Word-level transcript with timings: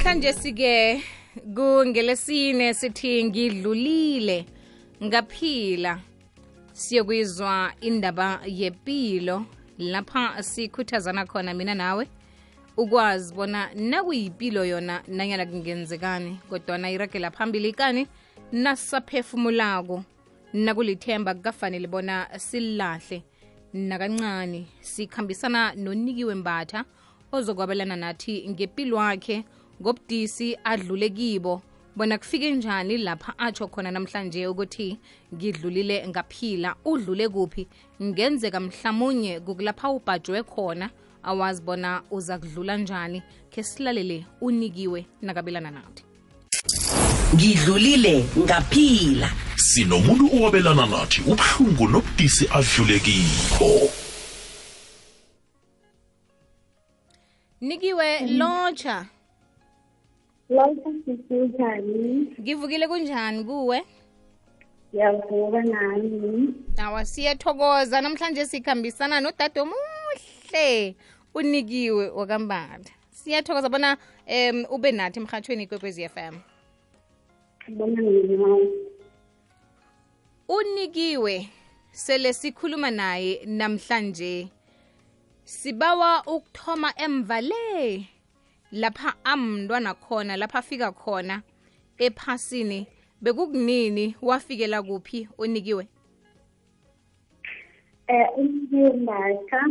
namhlanje 0.00 0.32
sike 0.32 1.02
kungelesine 1.54 2.74
sithi 2.74 3.24
ngidlulile 3.24 4.46
ngaphila 5.04 6.00
siyokuyizwa 6.72 7.72
indaba 7.80 8.40
yepilo 8.46 9.46
lapha 9.78 10.42
sikhuthazana 10.42 11.26
khona 11.26 11.54
mina 11.54 11.74
nawe 11.74 12.08
ukwazi 12.76 13.34
bona 13.34 13.70
nakuyipilo 13.74 14.64
yona 14.64 15.02
nanyana 15.08 15.46
kungenzekani 15.46 16.38
kodwana 16.48 16.90
iragela 16.90 17.30
phambili 17.30 17.72
kani 17.72 18.06
nasisaphefumulako 18.52 20.04
nakulithemba 20.52 21.34
kukafanele 21.34 21.86
bona 21.86 22.26
silahle 22.38 23.22
nakancane 23.72 24.66
sikhambisana 24.80 25.74
nonikiwe 25.74 26.34
mbatha 26.34 26.84
ozokwabelana 27.32 27.96
nathi 27.96 28.48
ngempilo 28.48 28.96
wakhe 28.96 29.44
ngobudisi 29.80 30.58
adlule 30.64 31.10
kibo. 31.10 31.62
Bona 31.96 32.18
kufike 32.18 32.50
njani 32.50 32.98
lapha 32.98 33.38
atsho 33.38 33.68
khona 33.68 33.90
namhlanje 33.90 34.46
ukuthi 34.46 34.98
ngidlulile 35.34 36.08
ngaphila 36.08 36.76
udlule 36.84 37.28
kuphi? 37.28 37.68
Ngenzeka 38.02 38.60
mhlamunye 38.60 39.40
kukulapha 39.40 39.90
ubhajwe 39.90 40.42
khona 40.42 40.90
awazi 41.22 41.62
bona 41.62 42.02
uza 42.10 42.38
kudlula 42.38 42.76
njani. 42.76 43.22
Khe 43.50 43.62
silalele 43.62 44.26
unikiwe 44.40 45.06
nakabelana 45.22 45.70
nathi. 45.70 46.04
Ngidlulile 47.34 48.24
ngaphila. 48.38 49.30
Sinomuntu 49.56 50.36
owabelana 50.36 50.86
nathi 50.86 51.20
ubuhlungu 51.22 51.88
nobudisi 51.88 52.48
adlulekibo 52.48 53.90
nikiwe 57.60 58.20
lotsha. 58.26 58.96
Lonke 58.96 59.19
sisinjani? 61.04 62.34
ngivukile 62.40 62.88
kunjani 62.88 63.44
kuwe? 63.44 63.82
Ngiyavuka 64.94 65.62
nami. 65.62 66.54
awa 66.78 67.04
siyathokoza. 67.04 68.00
Namhlanje 68.00 68.46
sikhambisana 68.46 69.20
nodade 69.20 69.60
omuhle 69.60 70.96
unikiwe 71.34 72.08
wakambala. 72.08 72.84
Siyathokoza 73.10 73.68
bona 73.68 73.96
um 74.26 74.64
ube 74.70 74.92
nathi 74.92 75.18
emhathweni 75.20 75.66
kwekwezi 75.66 76.08
FM 76.08 76.34
m. 77.68 78.68
Unikiwe 80.48 81.48
sele 81.92 82.32
sikhuluma 82.32 82.90
naye 82.90 83.42
namhlanje. 83.46 84.48
Sibawa 85.44 86.22
ukuthoma 86.26 86.92
emva 86.96 87.40
le 87.40 88.06
lapha 88.72 89.14
amntwana 89.24 89.94
khona 89.94 90.36
lapha 90.36 90.58
afika 90.58 90.92
khona 90.92 91.42
ephasini 91.98 92.86
bekukunini 93.22 94.16
wafikela 94.22 94.82
kuphi 94.82 95.28
unikiwe 95.38 95.86
Eh 98.08 98.26
umzimbatha 98.36 99.68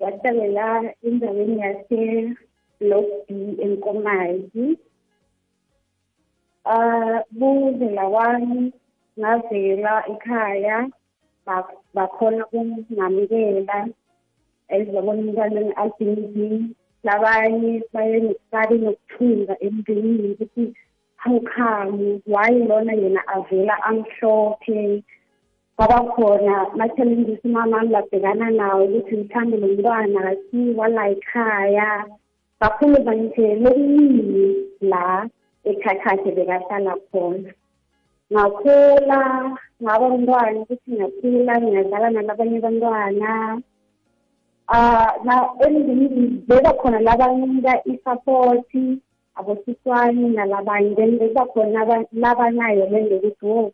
wahlalela 0.00 0.94
endaweni 1.02 1.58
yase 1.60 2.34
Block 2.80 3.06
B 3.28 3.56
enkomazi. 3.62 4.78
Ah 6.64 7.22
buzela 7.30 8.04
wami 8.04 8.72
ngavela 9.18 10.04
ekhaya 10.12 10.88
ba- 11.46 11.74
bakhona 11.94 12.46
ukungamukela 12.46 13.88
ezibona 14.68 15.20
umntwana 15.22 15.76
albinism 15.76 16.74
labanye 17.06 17.72
babe 17.92 18.76
nokuthunga 18.84 19.54
emndenini 19.66 20.28
ukuthi 20.32 20.64
hawukhamu 21.22 22.20
waye 22.34 22.60
lona 22.68 22.92
yena 22.92 23.22
avela 23.36 23.74
amhlophe? 23.88 25.02
Kwaba 25.76 25.98
khona 26.12 26.54
ma-challenges 26.78 27.44
umama 27.44 27.82
labhekana 27.82 28.50
nawo 28.50 28.84
ukuthi 28.84 29.16
ngithambe 29.16 29.56
lo 29.56 29.66
mntwana 29.68 30.20
kasiwa 30.26 30.88
la 30.88 31.04
ekhaya 31.14 31.88
kakhulu 32.60 32.98
nje 33.12 33.46
lokuningi 33.62 34.46
la 34.80 35.28
ekhakhakhe 35.70 36.30
bekahlala 36.36 36.92
khona. 37.10 37.50
Ngakhula 38.32 39.20
ngaba 39.82 40.06
umntwana 40.06 40.58
ukuthi 40.60 40.90
ngakhula 40.96 41.52
ngingadlala 41.60 42.08
nalabanye 42.10 42.56
abantwana. 42.58 43.30
Ah 44.68 45.12
na 45.24 45.48
emndenini 45.66 46.42
beba 46.48 46.72
khona 46.72 47.00
labanika 47.00 47.82
isapoti 47.84 48.98
abosiswani 49.34 50.28
nalabanye. 50.36 50.94
Then 50.96 51.18
beba 51.18 51.46
khona 51.46 51.70
laba- 51.84 52.08
labanayo 52.12 52.86
lento 52.90 53.16
ukuthi 53.16 53.46
wo 53.46 53.72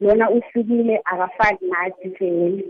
lona 0.00 0.30
uhlukile 0.30 1.00
akafani 1.04 1.58
nathi 1.70 2.08
vele. 2.08 2.64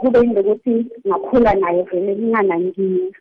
Kube 0.00 0.18
into 0.20 0.40
ukuthi 0.40 0.86
ngakhula 1.06 1.54
naye 1.54 1.82
vele 1.82 2.14
linganankinga 2.14 3.18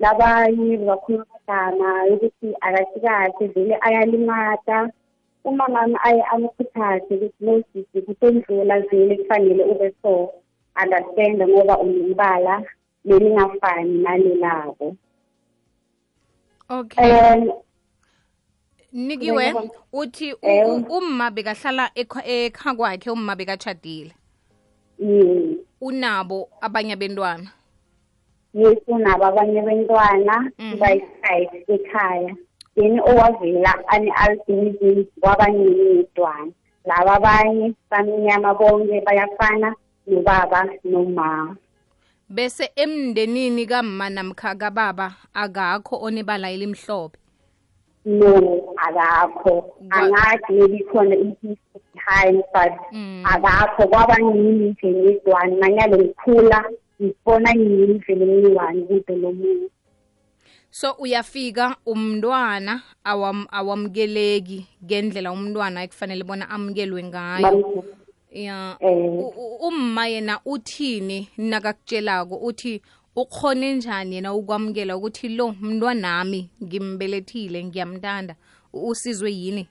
labanye 0.00 0.76
bakhuluma 0.76 1.26
amagama 1.48 2.04
yokuthi 2.06 2.54
akasikahle 2.60 3.46
vele 3.54 3.78
ayalimata 3.80 4.90
uma 5.44 5.68
mama 5.68 5.98
aye 6.04 6.22
amkhuthaze 6.22 7.14
ukuthi 7.14 7.44
nosisi 7.44 8.02
kutondlula 8.06 8.80
vele 8.80 9.16
kufanele 9.16 9.64
ube 9.64 9.92
so 10.02 10.32
understand 10.82 11.42
ngoba 11.48 11.78
unombala. 11.78 12.62
Lelingafani 13.04 13.98
nalelabo. 14.02 14.96
Okay. 16.70 17.12
Um 17.12 17.52
nikiwe 18.92 19.54
uthi 19.92 20.34
Eh. 20.42 20.66
umma 20.90 21.30
bekahlala 21.30 21.90
ekha 21.94 22.24
ekha 22.26 22.74
kwakhe 22.74 23.10
umma 23.10 23.36
bekatshadile 23.36 24.12
mm, 24.98 25.56
unabo 25.80 26.48
abanye 26.60 26.92
abentwana? 26.92 27.50
Yes 28.54 28.78
unabo 28.86 29.24
abanye 29.26 29.62
bentwana 29.62 30.50
Mhm. 30.58 30.78
bayiside 30.78 31.64
ekhaya. 31.68 32.36
Then 32.74 33.00
owavela 33.00 33.74
ane-albinism 33.88 35.04
kwabanyenidwana 35.20 36.52
laba 36.84 37.14
abanye 37.16 37.74
bamnyama 37.90 38.54
bonke 38.54 39.00
bayafana 39.04 39.74
nobaba 40.06 40.68
noma 40.84 41.56
bese 42.28 42.70
emndenini 42.76 43.66
kamma 43.66 44.10
namkha 44.10 44.54
kababa 44.54 45.14
akakho 45.34 45.96
onebala 46.02 46.50
elimhlophe 46.50 47.16
no 48.06 48.74
akakho. 48.76 49.74
Angathi 49.90 50.52
maybe 50.52 50.84
khona 50.90 51.16
behind 51.94 52.42
but 52.54 52.72
Mm. 52.92 53.22
akakho. 53.26 53.86
Kwabanini 53.88 54.68
nje 54.70 54.88
ngedwana 54.90 55.56
nanyalo 55.56 55.96
ngikhula 55.98 56.64
ngibona 57.02 57.50
yini 57.50 57.98
vele 57.98 58.26
ngiyi-one 58.26 58.80
kude 58.86 59.16
lomuntu 59.16 59.70
so 60.70 60.92
uyafika 60.98 61.76
umntwana 61.86 62.82
awam 63.04 63.46
awamukeleki 63.50 64.66
ngendlela 64.84 65.32
umntwana 65.32 65.82
ekufanele 65.82 66.24
bona 66.24 66.50
amukelwe 66.50 67.02
ngayo. 67.02 67.84
Ya 68.30 68.76
Eh. 68.80 69.32
Umma 69.60 70.06
yena 70.06 70.40
uthini 70.44 71.28
nakakutshelako 71.38 72.36
uthi 72.36 72.82
ukhone 73.16 73.74
njani 73.74 74.14
yena 74.14 74.34
ukwamukela 74.34 74.96
ukuthi 74.96 75.28
lo 75.28 75.54
mntwanami 75.60 76.50
ngimbelethile 76.62 77.64
ngiyamntanda 77.64 78.34
usizwe 78.72 79.32
yini 79.32 79.68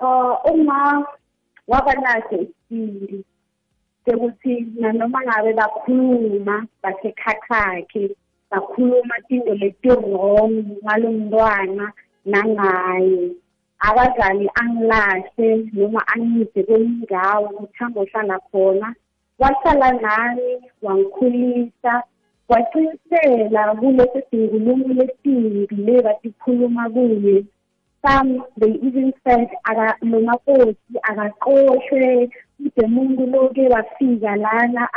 uh 0.00 0.52
uma 0.52 1.06
waba 1.68 1.94
naso 1.94 2.36
isibindi 2.36 3.24
sekuthi 4.04 4.60
nanoma 4.80 5.20
ngabe 5.22 5.52
bakhuluma 5.52 6.66
basekhakhakhe 6.82 8.16
bakhuluma 8.50 9.14
into 9.28 9.54
leti-wrong 9.54 10.54
ngalo 10.84 11.12
mntwana 11.12 11.92
nangaye 12.30 13.30
abazali 13.88 14.46
angilahle 14.60 15.48
noma 15.72 16.00
angise 16.12 16.62
kwenye 16.66 16.84
indawo 16.84 17.46
ngithanda 17.60 18.00
ohlala 18.00 18.38
khona. 18.50 18.88
Wahlala 19.38 19.88
nami 20.04 20.50
wangikhulisa 20.82 21.92
waqinisela 22.48 23.62
kuleso 23.80 24.20
singulumo 24.30 24.88
lesimbi 24.98 25.76
le 25.86 26.02
batikhuluma 26.02 26.90
kuye. 26.94 27.44
Some 28.04 28.44
they 28.58 28.72
even 28.86 29.12
said 29.24 29.48
aka 29.70 29.96
nomakoti 30.02 30.96
akaqoshwe 31.08 32.30
ude 32.66 32.86
muntu 32.86 33.26
loke 33.26 33.68
wafika 33.68 34.36
lana 34.36 34.88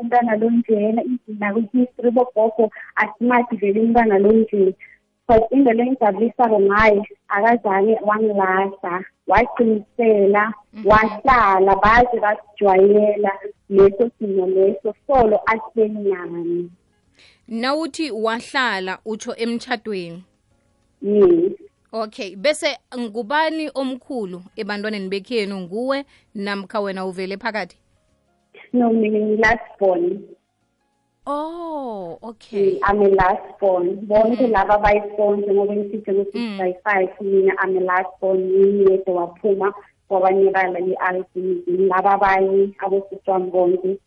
umntana 0.00 0.36
lonjena 0.36 1.02
izina 1.04 1.52
kwi-history 1.52 2.10
bogogo 2.10 2.70
asimathi 2.96 3.56
vele 3.56 3.80
umntana 3.80 4.18
lonje 4.18 4.74
but 5.28 5.42
indlela 5.50 5.84
engijabulisako 5.84 6.60
ngaye 6.60 7.02
akazange 7.28 7.98
wangilahla 8.02 9.04
waqinisela 9.26 10.54
wahlala 10.84 11.76
baze 11.76 12.16
basijwayela 12.20 13.32
leso 13.68 14.10
simo 14.18 14.46
leso 14.46 14.94
solo 15.06 15.40
ahleli 15.46 16.10
nami 16.10 16.70
nawuthi 17.48 18.10
wahlala 18.10 18.98
utsho 19.04 19.36
emtchadweni 19.36 20.24
yes. 21.02 21.52
Okay 21.92 22.36
bese 22.36 22.78
ngubani 22.98 23.70
omkhulu 23.74 24.42
ebantwaneni 24.56 25.08
bekhenu? 25.08 25.60
Nguwe 25.60 26.04
namkha 26.34 26.80
wena 26.80 27.06
uvele 27.06 27.36
phakathi? 27.36 27.76
No 28.72 28.92
mina 28.92 29.18
ngi-last 29.18 29.78
born 29.80 30.20
oh 31.26 32.18
okay. 32.22 32.78
I'm 32.82 33.00
a 33.02 33.08
last 33.08 33.58
born. 33.60 33.96
Bonke 34.06 34.46
laba 34.48 34.74
abayi-four 34.74 35.36
njengoba 35.36 35.74
ngisitshe 35.76 36.12
ku-six 36.14 36.58
by 36.58 36.72
five 36.84 37.10
mina 37.20 37.52
I'm 37.58 37.76
a 37.76 37.80
last 37.80 38.08
born. 38.20 38.38
Yini 38.40 38.90
yedwa 38.90 39.14
waphuma 39.14 39.74
kwabanye 40.08 40.50
bala 40.50 40.78
i-albinism 40.80 41.88
laba 41.88 42.10
abanye 42.12 42.70
abosisi 42.78 43.30
wami 43.30 43.50
bonke 43.50 43.98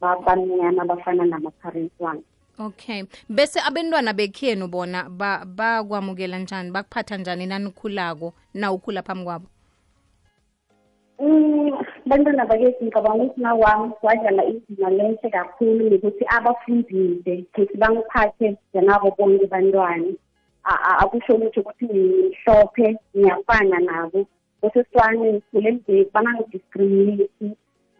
ba- 0.00 0.16
bamnyama 0.26 0.84
bafana 0.84 1.24
nama-parents 1.24 1.94
wami 2.00 2.22
okay. 2.58 3.04
Bese 3.28 3.60
abentwana 3.60 4.12
bekhenu 4.12 4.68
bona 4.68 5.08
ba- 5.10 5.44
bakwamukela 5.44 6.38
njani? 6.38 6.70
Bakuphatha 6.70 7.16
njani 7.16 7.46
nanikhulako 7.46 8.32
na 8.54 8.72
ukhula 8.72 9.02
phambi 9.02 9.24
kwabo? 9.24 9.46
Mm, 11.20 11.70
bantwana 12.12 12.44
bakithi 12.44 12.84
ngicabanga 12.84 13.24
ukuthi 13.24 13.40
nawami 13.40 13.92
wadlala 14.02 14.42
indima 14.44 14.90
lenhle 14.90 15.28
kakhulu 15.30 15.82
ngokuthi 15.86 16.24
abafundise 16.36 17.32
futhi 17.52 17.76
bangiphathe 17.82 18.46
njengabo 18.74 19.08
bonke 19.16 19.46
bantwana 19.52 20.12
A- 20.64 20.82
a- 20.88 20.98
akusho 21.02 21.34
ukuthi 21.34 21.60
ukuthi 21.60 21.84
ngimhlophe 21.84 22.86
ngiyafana 23.16 23.78
nabo. 23.88 24.20
Kuseswane 24.60 25.32
ngikhule 25.32 25.68
emzeki 25.68 26.10
bangangidiscriminate 26.14 27.48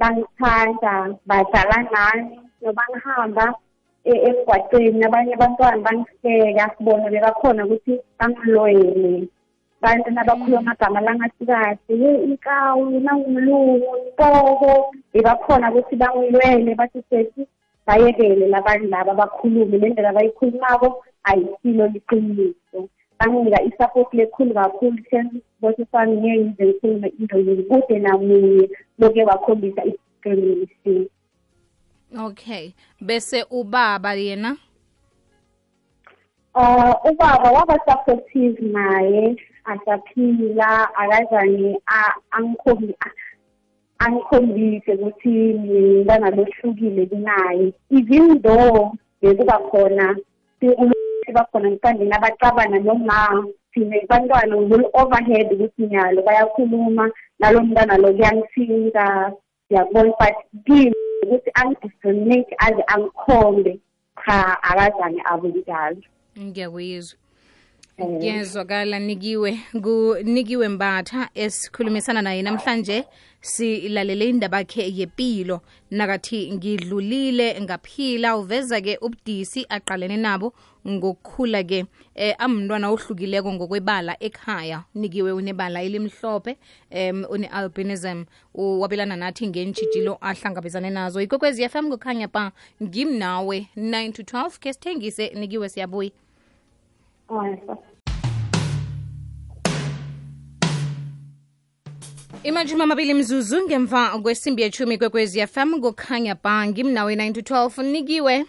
bangithanda 0.01 0.93
badlala 1.29 1.79
nami 1.93 2.37
noba 2.63 2.83
ngihamba 2.91 3.45
e- 4.11 4.23
emgwaceni 4.29 5.05
abanye 5.07 5.35
abantwana 5.35 5.85
bangihleka 5.87 6.65
bona 6.85 7.07
bebakhona 7.13 7.65
ukuthi 7.65 7.93
bangiloyele 8.19 9.29
bantu 9.83 10.11
nabakhuluma 10.11 10.61
amagama 10.61 11.01
langasikahle 11.01 11.95
ye 12.03 12.11
inkawu 12.25 13.01
nangumlungu 13.01 13.89
impoko 14.07 14.95
bebakhona 15.13 15.71
ukuthi 15.71 15.97
bangilwele 15.97 16.75
bathi 16.75 17.03
sethi 17.11 17.43
bayekele 17.87 18.47
labantu 18.49 18.87
laba 18.89 19.15
bakhulume 19.15 19.79
le 19.79 19.89
ndlela 19.89 20.11
abayikhulumako 20.11 21.05
ayisilo 21.25 21.87
liqiniso. 21.87 22.81
Banginika 23.19 23.63
isapoti 23.63 24.17
lekhulu 24.17 24.55
kakhulu 24.55 24.99
bosi 25.61 25.87
sami 25.93 26.17
ngeke 26.17 26.39
ngize 26.39 26.65
ngikhulume 26.65 27.09
into 27.19 27.39
yini 27.39 27.63
kude 27.63 27.99
namunye 27.99 28.69
loke 28.99 29.25
wakhombisa 29.25 29.83
isiqinisio 29.85 31.07
okay. 32.19 32.75
Bese 33.01 33.47
ubaba 33.51 34.15
yena? 34.15 34.57
Uh 36.55 36.95
ubaba 37.11 37.51
waba 37.51 37.79
supportive 37.87 38.61
naye. 38.61 39.37
Asaphila 39.65 40.95
akazange 40.95 41.79
angikhombise 43.99 44.93
ukuthi 44.95 45.55
ngibana 45.55 46.31
lohlukile 46.31 47.07
kunaye. 47.07 47.73
Even 47.91 48.43
though 48.43 48.93
bekuba 49.23 49.59
khona 49.71 50.17
siba 50.61 51.45
khona 51.51 51.71
mhlawumbe 51.71 52.15
abacabana 52.17 52.79
noma 52.79 53.45
thina 53.73 53.97
bantwana 54.09 54.57
ngul 54.57 54.85
overhead 54.93 55.53
ukuthi 55.53 55.87
nyalo 55.87 56.23
bayakhuluma 56.23 57.11
nalo 57.39 57.63
mntwana 57.63 57.97
lo 57.99 58.13
kuyangithinta 58.13 59.33
ngiyakubona 59.71 60.13
but 60.19 60.37
kimi 60.67 60.95
ukuthi 61.23 61.51
angidiscriminate 61.55 62.55
aze 62.59 62.83
angikhombe 62.87 63.79
cha 64.25 64.63
akazange 64.63 65.23
abe 65.25 65.49
njalo. 65.49 66.03
Ngiyakuyizwa 66.39 67.19
Eh. 68.03 68.09
ngiyezwakala 68.09 68.99
nikiwe 68.99 69.59
kunikiwe 69.83 70.69
mbatha 70.69 71.29
esikhulumisana 71.35 72.23
naye 72.23 72.43
namhlanje. 72.43 73.05
Silalele 73.41 74.29
indaba 74.29 74.59
yakhe 74.59 74.93
yempilo 74.95 75.61
nakathi 75.91 76.53
ngidlulile 76.53 77.61
ngaphila 77.61 78.37
uveza-ke 78.37 78.99
ubudisi 79.01 79.67
aqalene 79.69 80.17
nabo. 80.17 80.53
Ngokukhula-ke 80.87 81.87
eh 82.15 82.35
amntwana 82.39 82.91
ohlukileko 82.91 83.53
ngokwebala 83.53 84.17
ekhaya. 84.21 84.85
Nikiwe 84.95 85.33
unebala 85.33 85.83
elimhlophe 85.83 86.57
um 86.91 87.25
une-albinism. 87.31 88.25
Wabelana 88.55 89.17
nathi 89.17 89.47
ngentshijilo 89.47 90.19
ahlangabezane 90.21 90.91
nazo. 90.91 91.21
Ikwekwezi 91.21 91.69
fm 91.69 91.91
kukhanya 91.91 92.29
pa 92.29 92.53
ngimnawe 92.83 93.67
9 93.77 94.13
to 94.13 94.23
12 94.23 94.59
ke 94.59 94.73
sithengise 94.73 95.33
nikiwe 95.35 95.69
siyabuya. 95.69 96.11
Imajumi 102.45 102.83
amabili 102.83 103.15
mzuzu 103.15 103.63
ngemva 103.63 104.19
kwesimbi 104.19 104.63
yechumi 104.63 104.99
kwekwezi 104.99 105.47
fm 105.47 105.81
kukhanya 105.81 106.35
bhangi 106.35 106.71
ngimnawe 106.73 107.15
9 107.17 107.33
to 107.33 107.55
12 107.55 107.83
nikiwe 107.83 108.45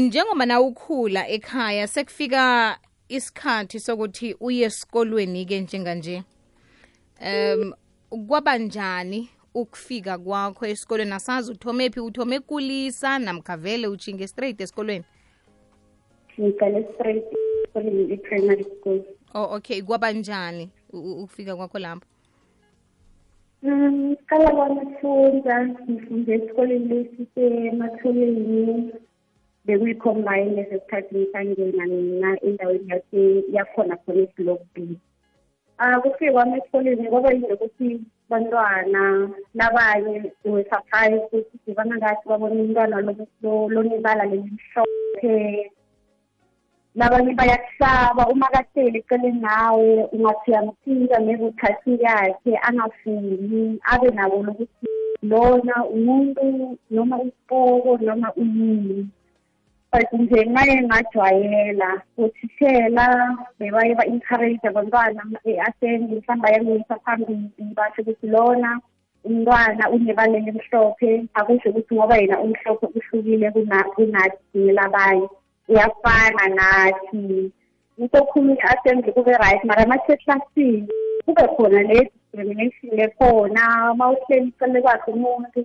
njengoba 0.00 0.46
na 0.46 0.60
ukhula 0.60 1.28
ekhaya 1.28 1.88
sekufika 1.88 2.78
isikhathi 3.08 3.80
sokuthi 3.80 4.36
uye 4.40 4.66
esikolweni-ke 4.66 5.60
njenganje. 5.60 6.22
Um 7.20 7.72
kwaba 8.26 8.58
njani 8.58 9.28
ukufika 9.54 10.18
kwakho 10.18 10.66
esikolweni? 10.66 11.12
Asazi 11.12 11.52
uthome 11.52 11.90
phi 11.90 12.00
uthome 12.00 12.40
kulisa 12.40 13.18
namkhavele 13.18 13.76
vele 13.76 13.86
utshinge 13.86 14.26
straight 14.26 14.60
esikolweni? 14.60 15.04
Ngiqale 16.40 16.86
straight 16.94 17.24
esikolweni 17.64 18.14
i-primary 18.14 18.64
school. 18.64 19.04
oh 19.34 19.56
okay. 19.56 19.82
Kwaba 19.82 20.12
njani 20.12 20.70
ukufika 20.92 21.56
kwakho 21.56 21.78
lapho 21.78 22.06
Mm, 23.62 24.10
Ngicala 24.10 24.50
kwangifunda, 24.50 25.66
ngifunde 25.66 26.34
esikoleni 26.34 26.88
lesi 26.88 27.26
sematholeni. 27.34 28.90
Bekuyi-combine 29.64 30.50
leso 30.56 30.78
sikhathi 30.82 31.14
ngisangena 31.14 31.86
mina 31.86 32.40
endaweni 32.42 32.88
yase 32.90 33.44
yakhona 33.54 33.96
khona 33.96 34.22
i-block 34.22 34.60
B. 34.74 34.98
Ah 35.78 36.00
kufike 36.00 36.32
kwami 36.32 36.58
esikoleni 36.58 37.08
kwaba 37.08 37.32
yinto 37.32 37.54
ukuthi 37.54 38.00
bantwana 38.28 39.30
labanye 39.54 40.32
we-surprise 40.44 41.22
ukuthi 41.32 41.70
bangathi 41.76 42.28
babona 42.28 42.54
umntwana 42.54 43.00
lo- 43.00 43.26
lo- 43.42 43.68
lonebala 43.68 44.24
lelimhlophe 44.24 45.70
labanye 46.94 47.32
bayakusaba 47.34 48.28
uma 48.28 48.46
kahleli 48.54 48.98
eceleni 48.98 49.40
nawe 49.40 50.04
ungathi 50.12 50.50
uyamthinta 50.50 51.16
ngezikhathi 51.20 51.92
yakhe 52.04 52.52
angafundi 52.68 53.80
abe 53.92 54.08
nabo 54.10 54.36
lokuthi 54.46 54.88
lona 55.22 55.74
umuntu 55.96 56.76
noma 56.90 57.16
usipoko 57.24 57.98
noma 58.04 58.28
uyini. 58.36 59.08
But 59.92 60.12
nje 60.12 60.46
ngaye 60.46 60.82
ngajwayela 60.82 62.02
uthishela 62.18 63.06
bebaye 63.58 63.94
ba-encourage 63.94 64.64
abantwana 64.68 65.22
e-assembly 65.44 66.16
mhlawumbe 66.16 66.42
bayamisa 66.42 66.96
phambili 67.04 67.50
basho 67.76 68.02
ukuthi 68.02 68.26
lona 68.26 68.80
umntwana 69.24 69.90
unebala 69.90 70.36
elimhlophe 70.38 71.24
akusho 71.34 71.68
ukuthi 71.70 71.94
ngoba 71.94 72.16
yena 72.16 72.40
umhlophe 72.40 72.86
uhlukile 72.86 73.50
kuna- 73.50 73.84
kunathi 73.94 74.38
thina 74.52 74.72
labanye 74.72 75.28
uyafana 75.72 76.44
nathi 76.58 77.52
usokhuluma 77.98 78.54
i-assembly 78.54 79.12
kube 79.12 79.32
right 79.32 79.64
mara 79.64 79.86
maseclassini 79.86 80.88
kube 81.24 81.44
khona 81.56 81.82
le 81.82 81.98
discrimination 82.04 82.90
lekhona 82.98 83.92
uma 83.92 84.10
uhleli 84.10 84.48
icele 84.48 84.82
kwakhe 84.82 85.10
umuntu 85.12 85.60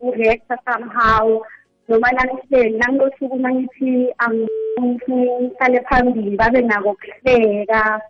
ureacta 0.00 0.58
somehow 0.64 1.42
noma 1.88 2.08
nangihleli 2.12 2.78
nangilohlukuma 2.78 3.50
ngithi 3.54 4.14
ngihlale 4.80 5.80
phambili 5.88 6.36
babe 6.36 6.60
nako 6.60 6.96
kuhleka 7.00 8.00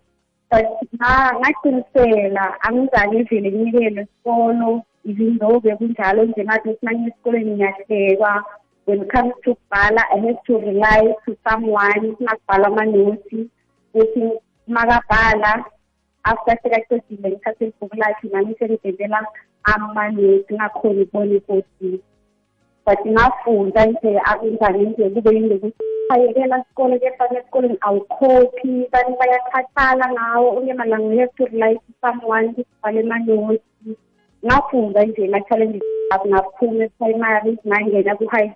but 0.51 0.65
nga- 0.95 1.33
ngaqinisela 1.39 2.45
angizange 2.65 3.23
vele 3.23 3.51
nginikele 3.51 4.01
isikolo 4.01 4.81
even 5.05 5.39
though 5.39 5.59
bekunjalo 5.59 6.25
nje 6.25 6.43
ngathi 6.43 6.69
ukuthi 6.69 6.85
mangiye 6.85 7.09
esikoleni 7.09 7.51
ngiyahlekwa. 7.51 8.43
When 8.89 9.01
it 9.01 9.09
comes 9.13 9.33
to 9.43 9.53
kubhala 9.55 10.01
i 10.15 10.17
have 10.25 10.41
to 10.47 10.57
rely 10.57 11.01
to 11.25 11.37
someone 11.45 12.05
makubhala 12.25 12.67
amanoti 12.67 13.39
ukuthi 13.93 14.23
makabhala 14.67 15.51
after 16.23 16.55
sekaqedile 16.61 17.29
ngithathe 17.29 17.65
ibhuku 17.67 17.95
lakhe 18.01 18.27
nami 18.33 18.55
sengibhekela 18.59 19.19
amanoti 19.63 20.53
ngakhona 20.53 21.01
ukubona 21.01 21.35
ikosini 21.35 21.99
but 22.85 23.01
ngafunda 23.05 23.85
nje 23.85 24.11
akunjani 24.31 24.85
nje 24.85 25.09
kube 25.09 25.35
yinde 25.35 25.55
ukuthi 25.55 25.83
ayekela 26.09 26.63
sikole 26.63 26.99
kepha 26.99 27.25
esikoleni 27.37 27.77
awukhophi 27.81 28.71
kanti 28.91 29.13
bayakhathala 29.19 30.05
ngawo 30.13 30.57
onye 30.57 30.73
malanga 30.73 31.13
you 31.13 31.19
have 31.19 31.35
to 31.37 31.45
rely 31.45 31.73
to 31.75 31.91
someone 32.01 32.53
to 32.55 32.63
bhale 32.81 32.99
amanothi 32.99 33.91
ngafunda 34.45 35.05
nje 35.05 35.27
ma-challenges 35.27 35.85
ngaphuma 36.27 36.83
e-primary 36.85 37.57
ngangena 37.67 38.15
ku-high 38.15 38.51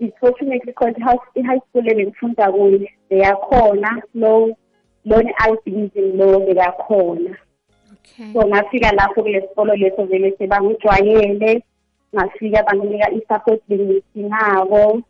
it's 0.00 0.18
fortunately 0.20 0.60
because 0.66 0.94
i-high 1.36 1.60
school 1.68 1.88
ebengifunda 1.88 2.52
kuyo 2.52 2.88
beyakhona 3.10 4.02
lo 4.14 4.56
lona 5.04 5.30
i-albinism 5.30 6.16
lo 6.18 6.40
bekakhona 6.40 7.36
okay. 7.92 8.32
So 8.32 8.48
ngafika 8.48 8.92
lapho 8.92 9.22
kule 9.22 9.40
sikolo 9.40 9.76
leso 9.76 10.04
vele 10.04 10.34
sebangijwayele 10.38 11.62
ngafika 12.14 12.62
banginika 12.62 13.10
i-support 13.10 13.60
bengiyidingako. 13.68 15.02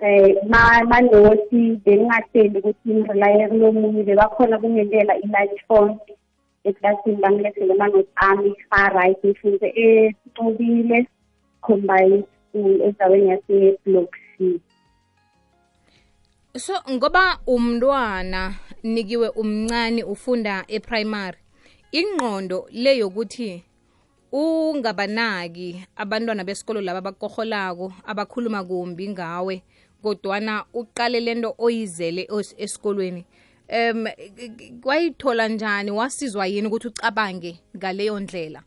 Eh 0.00 0.34
ma 0.48 0.82
manothi 0.84 1.78
bengingathembi 1.84 2.58
ukuthi 2.58 2.94
ngirelaye 2.94 3.48
kulomunye 3.48 4.02
bebakhona 4.02 4.58
kungendlela 4.58 5.14
i-light 5.16 5.56
phone 5.68 5.96
eklasini 6.64 7.22
bangilethele 7.22 7.72
amanothi 7.72 8.12
ami 8.16 8.50
fa-right 8.70 9.18
ngifunde 9.24 9.68
encubile 9.84 11.06
combined 11.60 12.24
school 12.52 12.80
endaweni 12.82 13.28
yase-block 13.28 14.16
c 14.38 14.60
so 16.56 16.74
ngoba 16.90 17.38
umntwana 17.46 18.54
nikiwe 18.82 19.28
umncane 19.28 20.04
ufunda 20.04 20.64
eprimary 20.68 21.38
ingqondo 21.92 22.68
le 22.72 22.98
yokuthi 22.98 23.62
ungabanaki 24.32 25.84
abantwana 25.96 26.44
besikolo 26.44 26.80
laba 26.80 26.98
abakoholako 26.98 27.92
abakhuluma 28.04 28.64
kumbi 28.64 29.08
ngawe 29.08 29.62
kodwana 30.02 30.64
uqale 30.74 31.20
lento 31.20 31.54
oyizele 31.58 32.28
esikolweni 32.58 33.24
um 33.72 34.06
wayithola 34.84 35.48
njani? 35.48 35.90
Wasizwa 35.90 36.46
yini 36.46 36.66
ukuthi 36.66 36.88
ucabange 36.88 37.60
ngaleyo 37.76 38.20
ndlela? 38.20 38.62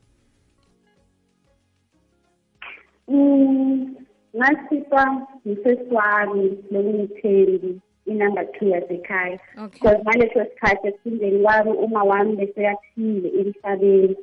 Mm, 3.07 3.95
ngasipa 4.35 5.03
ngifeswami 5.45 6.57
lokungithembi 6.71 7.81
inumber 8.05 8.45
two 8.57 8.65
yasekhaya. 8.73 9.39
Okay. 9.57 9.69
Because 9.73 9.99
ngaleso 10.03 10.45
sikhathi 10.45 10.87
esifundeni 10.87 11.43
kwami 11.43 11.71
uma 11.71 12.03
wami 12.03 12.35
beseyaphile 12.35 13.29
emhlabeni. 13.39 14.15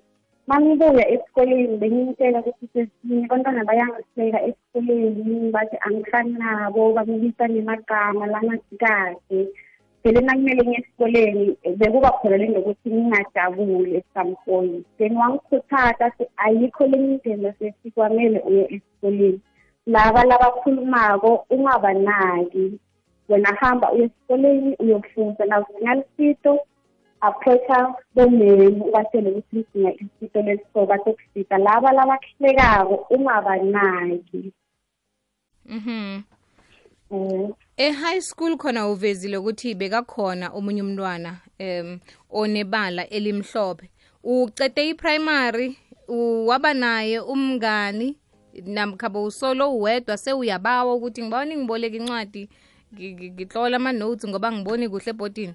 Mangibuya 0.47 1.09
esikoleni 1.15 1.77
bengimtshela 1.79 2.41
ukuthi 2.41 2.67
sesine 2.73 3.25
abantwana 3.25 3.65
bayangihleka 3.65 4.39
esikoleni 4.49 5.51
bathi 5.55 5.77
angifani 5.87 6.33
nabo 6.39 6.93
bangibisa 6.93 7.47
nemagama 7.49 8.27
langasikahle 8.27 9.41
vele 10.05 10.21
nakumele 10.21 10.63
ngiye 10.63 10.79
esikoleni 10.81 11.57
bekuba 11.79 12.11
khona 12.19 12.37
le 12.37 12.47
ntokuthi 12.49 12.89
ngingajabuli 12.91 13.97
at 13.97 14.07
some 14.15 14.35
point 14.45 14.87
then 14.99 15.17
wangikhuthaza 15.17 16.07
athi 16.07 16.25
ayikho 16.37 16.87
lenye 16.87 17.15
indlela 17.15 17.53
sesi 17.59 17.91
kwamele 17.95 18.39
uye 18.41 18.65
esikoleni. 18.75 19.41
Laba 19.87 20.25
labakhulumako 20.25 21.47
ungabanaki. 21.51 22.79
Wena 23.29 23.55
hamba 23.61 23.93
uye 23.93 24.05
esikoleni 24.05 24.77
uyofunda 24.79 25.45
nawudinga 25.45 25.95
lisito 25.95 26.61
approacha 27.21 27.95
bomeni 28.15 28.81
ubatshele 28.89 29.31
ukuthi 29.31 29.57
ngidinga 29.57 29.93
isito 29.95 30.43
lesiso 30.43 30.87
bazokusita 30.87 31.59
laba 31.59 31.93
labakuhlekako 31.93 33.07
ungabanaki. 33.15 34.53
Mhm 35.67 36.32
e-high 37.77 38.21
school 38.21 38.57
khona 38.57 38.89
uvezile 38.89 39.37
ukuthi 39.37 39.75
bekakhona 39.75 40.51
omunye 40.51 40.83
umntwana 40.83 41.41
um 41.61 41.99
onebala 42.31 43.09
elimhlophe. 43.11 43.91
Ucede 44.25 44.89
i-primary 44.91 45.77
waba 46.47 46.75
naye 46.75 47.21
umngani 47.21 48.17
namkhabo 48.67 49.25
usolo 49.25 49.73
uwedwa 49.73 50.17
sewuyabawa 50.17 50.95
ukuthi 50.95 51.23
ngibawa 51.23 51.45
ningiboleka 51.45 51.97
incwadi 51.97 52.49
ngi- 52.95 53.15
ngi- 53.15 53.31
ngitlola 53.33 53.77
ama-notes 53.77 54.29
ngoba 54.29 54.53
ngiboni 54.53 54.89
kuhle 54.89 55.11
ebhodini. 55.11 55.55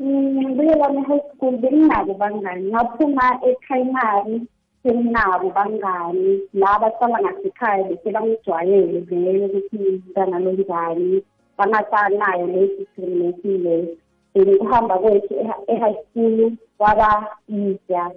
Ngibuye 0.00 0.74
lami 0.74 0.98
e-high 1.00 1.22
school 1.34 1.56
benginabo 1.58 2.14
bangani. 2.14 2.70
Ngaphuma 2.70 3.40
e-primary 3.48 4.46
senginabo 4.84 5.48
bangani 5.56 6.40
la 6.54 6.78
bahlala 6.78 7.18
ngasekhaya 7.24 7.84
bese 7.88 8.08
bangijwayele 8.12 9.00
vele 9.08 9.46
ukuthi 9.46 9.76
mntana 9.78 10.38
lo 10.38 10.52
njani 10.52 11.22
bangasanayo 11.58 12.46
le 12.46 12.68
discrimination 12.76 13.62
leyo 13.64 13.88
then 14.34 14.54
ukuhamba 14.54 14.98
kwethu 14.98 15.34
e- 15.34 15.64
e-high 15.72 15.96
school 16.04 16.52
kwaba 16.78 17.08
easier 17.48 18.12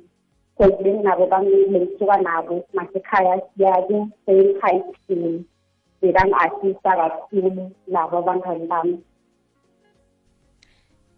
because 0.57 0.83
benginabo 0.83 1.25
bengisuka 1.29 2.17
nabo 2.17 2.65
ngasekhaya 2.74 3.41
siya 3.53 3.77
ku-same 3.86 4.57
high 4.62 4.81
school. 4.93 5.45
Bebangi-assista 6.01 6.91
kakhulu 6.97 7.71
labo 7.88 8.17
abangani 8.17 8.65
bami. 8.67 8.97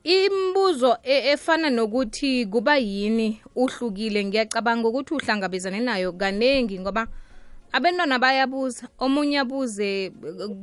Imibuzo 0.03 0.97
e- 1.03 1.31
efana 1.31 1.69
nokuthi 1.69 2.45
kuba 2.45 2.77
yini 2.77 3.41
uhlukile? 3.55 4.25
Ngiyacabanga 4.25 4.87
ukuthi 4.87 5.13
uhlangabezane 5.13 5.79
nayo 5.79 6.13
kanengi 6.13 6.79
ngoba 6.79 7.07
abantwana 7.71 8.19
bayabuza 8.19 8.87
omunye 8.99 9.39
abuze 9.39 10.11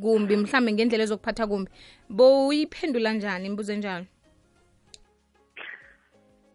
kumbi 0.03 0.37
mhlambe 0.37 0.73
ngendlela 0.73 1.05
ezokuphatha 1.05 1.47
kumbi. 1.47 1.71
Bowuyiphendula 2.11 3.13
njani? 3.13 3.47
Imbuzo 3.47 3.73
enjalo. 3.73 4.07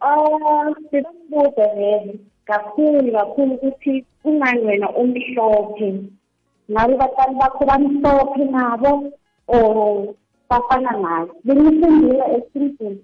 Ah, 0.00 0.74
bebambuza 0.90 1.66
vele 1.74 2.18
kakhulu 2.44 3.12
kakhulu 3.12 3.54
ukuthi 3.54 4.04
kungani 4.22 4.66
wena 4.66 4.90
umhlophe. 4.90 5.88
Ngabe 6.70 6.94
batali 6.96 7.34
bakho 7.34 7.64
bamhlophe 7.64 8.44
nabo 8.44 9.12
or 9.46 10.14
bafana 10.52 10.92
naye 11.04 11.28
bengiphendula 11.44 12.24
esimple 12.36 12.96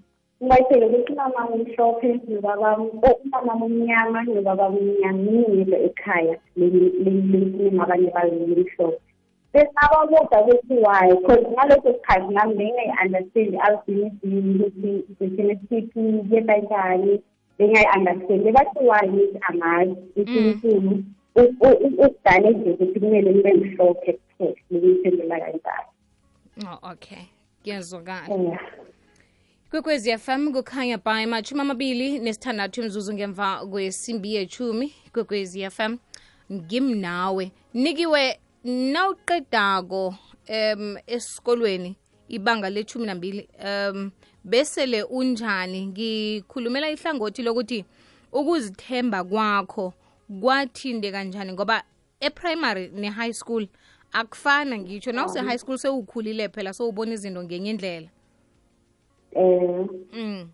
ngayitshele 0.45 0.87
ukuthi 0.87 1.13
umama 1.13 1.43
umhlophe 1.55 2.09
nobaba 2.29 2.69
umama 3.25 3.53
omnyama 3.67 4.19
nobaba 4.25 4.67
mnyamile 4.75 5.77
ekhaya 5.89 6.35
lenkuluma 6.57 7.83
abanye 7.85 8.11
balimhlophe 8.17 9.01
besababuza 9.53 10.37
ukuthi 10.43 10.75
why? 10.85 11.09
Because 11.15 11.45
ngaleso 11.53 11.91
sikhathi 11.97 12.35
nami 12.35 12.55
bengayi-understand 12.59 13.53
albinism 13.67 14.33
ukuthi 14.65 14.93
i-genetic 15.25 15.89
yenta 16.31 16.57
njani 16.63 17.13
bengayi-understand 17.59 18.45
bathi 18.57 18.81
why? 18.91 19.05
Ngithi 19.09 19.39
angazi 19.49 19.97
unkulunkulu 20.17 21.05
ukudale 21.87 22.51
nje 22.51 22.71
ukuthi 22.71 23.01
kumele 23.01 23.31
ngibe 23.31 23.53
mhlophe 23.55 24.13
kuphela 24.13 24.55
bekuyiphendula 24.71 25.37
kanjalo. 25.41 25.89
Oh 26.67 26.79
okay. 26.93 27.38
Kuyazwakala 27.69 28.59
kwekwezi 29.71 30.19
fm 30.19 30.53
kukhanya 30.53 30.99
by 30.99 31.27
machumi 31.27 31.61
amabili 31.61 32.19
nesithandathu 32.19 32.83
imzuzu 32.83 33.13
ngemva 33.15 33.67
kwesimbi 33.67 34.35
yechumi 34.35 34.95
kwekwezi 35.13 35.71
fm 35.71 35.97
ngimnawe. 36.53 37.53
Nikiwe 37.75 38.41
nawuqedako 38.65 40.15
um 40.49 40.97
esikolweni 41.07 41.97
ibanga 42.29 42.71
lechumi 42.71 43.07
nambili 43.07 43.49
um 43.65 44.11
besele 44.45 45.03
unjani? 45.03 45.87
Ngikhulumela 45.87 46.91
ihlangothi 46.91 47.43
lokuthi 47.43 47.85
ukuzithemba 48.33 49.25
kwakho 49.25 49.95
kwathinde 50.41 51.13
kanjani? 51.13 51.53
Ngoba 51.53 51.85
e-primary 52.21 52.91
ne-high 52.95 53.33
school 53.33 53.69
akufana 54.13 54.79
ngitsho 54.79 55.13
nawuse-high 55.13 55.59
school 55.59 55.79
sewukhulile 55.79 56.49
phela 56.49 56.73
sowubona 56.73 57.13
izinto 57.13 57.43
ngenye 57.43 57.71
indlela 57.71 58.09
um 59.37 59.89
mm. 60.13 60.49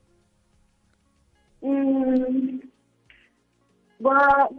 Mm. 1.62 2.61
Kwa 4.02 4.50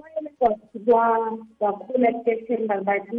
kwa 0.86 1.38
kwakhula 1.60 2.24
September 2.26 2.82
but 2.82 3.14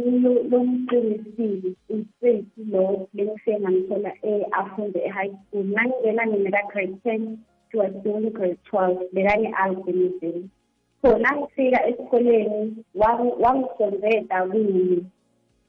lo 0.51 0.63
mqinisile 0.63 1.73
umsebenzi 1.89 2.63
lo 2.71 3.07
bengifike 3.13 3.59
ngamthola 3.59 4.11
e-afunde 4.23 4.99
e-high 4.99 5.31
school. 5.47 5.63
Nangingena 5.63 6.27
ngimeka 6.27 6.61
grade 6.73 6.97
ten 7.03 7.37
to 7.71 7.77
was 7.77 7.93
doing 8.03 8.29
grade 8.29 8.57
twelve 8.65 8.99
bekane-albinism 9.13 10.49
so 11.01 11.17
nangifika 11.17 11.87
esikoleni 11.87 12.75
wangisonzeta 13.39 14.47
kuyi 14.47 15.05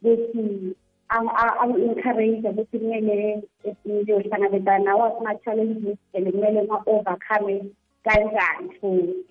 ukuthi 0.03 0.75
ang-encourage 1.09 2.49
ukuthi 2.49 2.79
kumele 2.79 3.43
ngiyohlangabezana 3.87 4.85
nawo 4.85 5.05
ama-challenges 5.19 5.99
and 6.15 6.27
kumele 6.33 6.63
ma-overcome 6.69 7.73
kanjani 8.05 8.69
futhi 8.81 9.25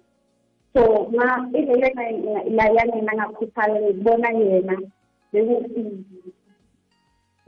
so 0.74 1.09
ma 1.17 1.47
ilele 1.53 1.89
la 2.57 2.65
yanina 2.75 3.13
ngakhuthala 3.15 3.81
ngibona 3.81 4.29
yena 4.29 4.75
bekusinzile 5.31 6.31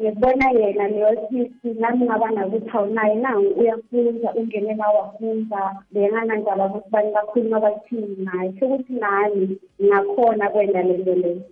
ngibona 0.01 0.47
yena 0.59 0.87
leyothisi 0.87 1.69
nami 1.79 2.05
ngaba 2.05 2.31
nakuthi 2.31 2.69
awunaye 2.77 3.15
nangu 3.15 3.49
uyafunza 3.59 4.33
ungene 4.33 4.73
nawafunza 4.73 5.59
benganandaba 5.91 6.65
ukuthi 6.65 6.89
bani 6.89 7.11
bakhuluma 7.11 7.59
bathini 7.59 8.15
naye 8.25 8.53
sekuthi 8.59 8.93
nami 8.93 9.57
ngingakhona 9.81 10.49
kwenda 10.49 10.81
lento 10.83 11.15
leyo 11.15 11.43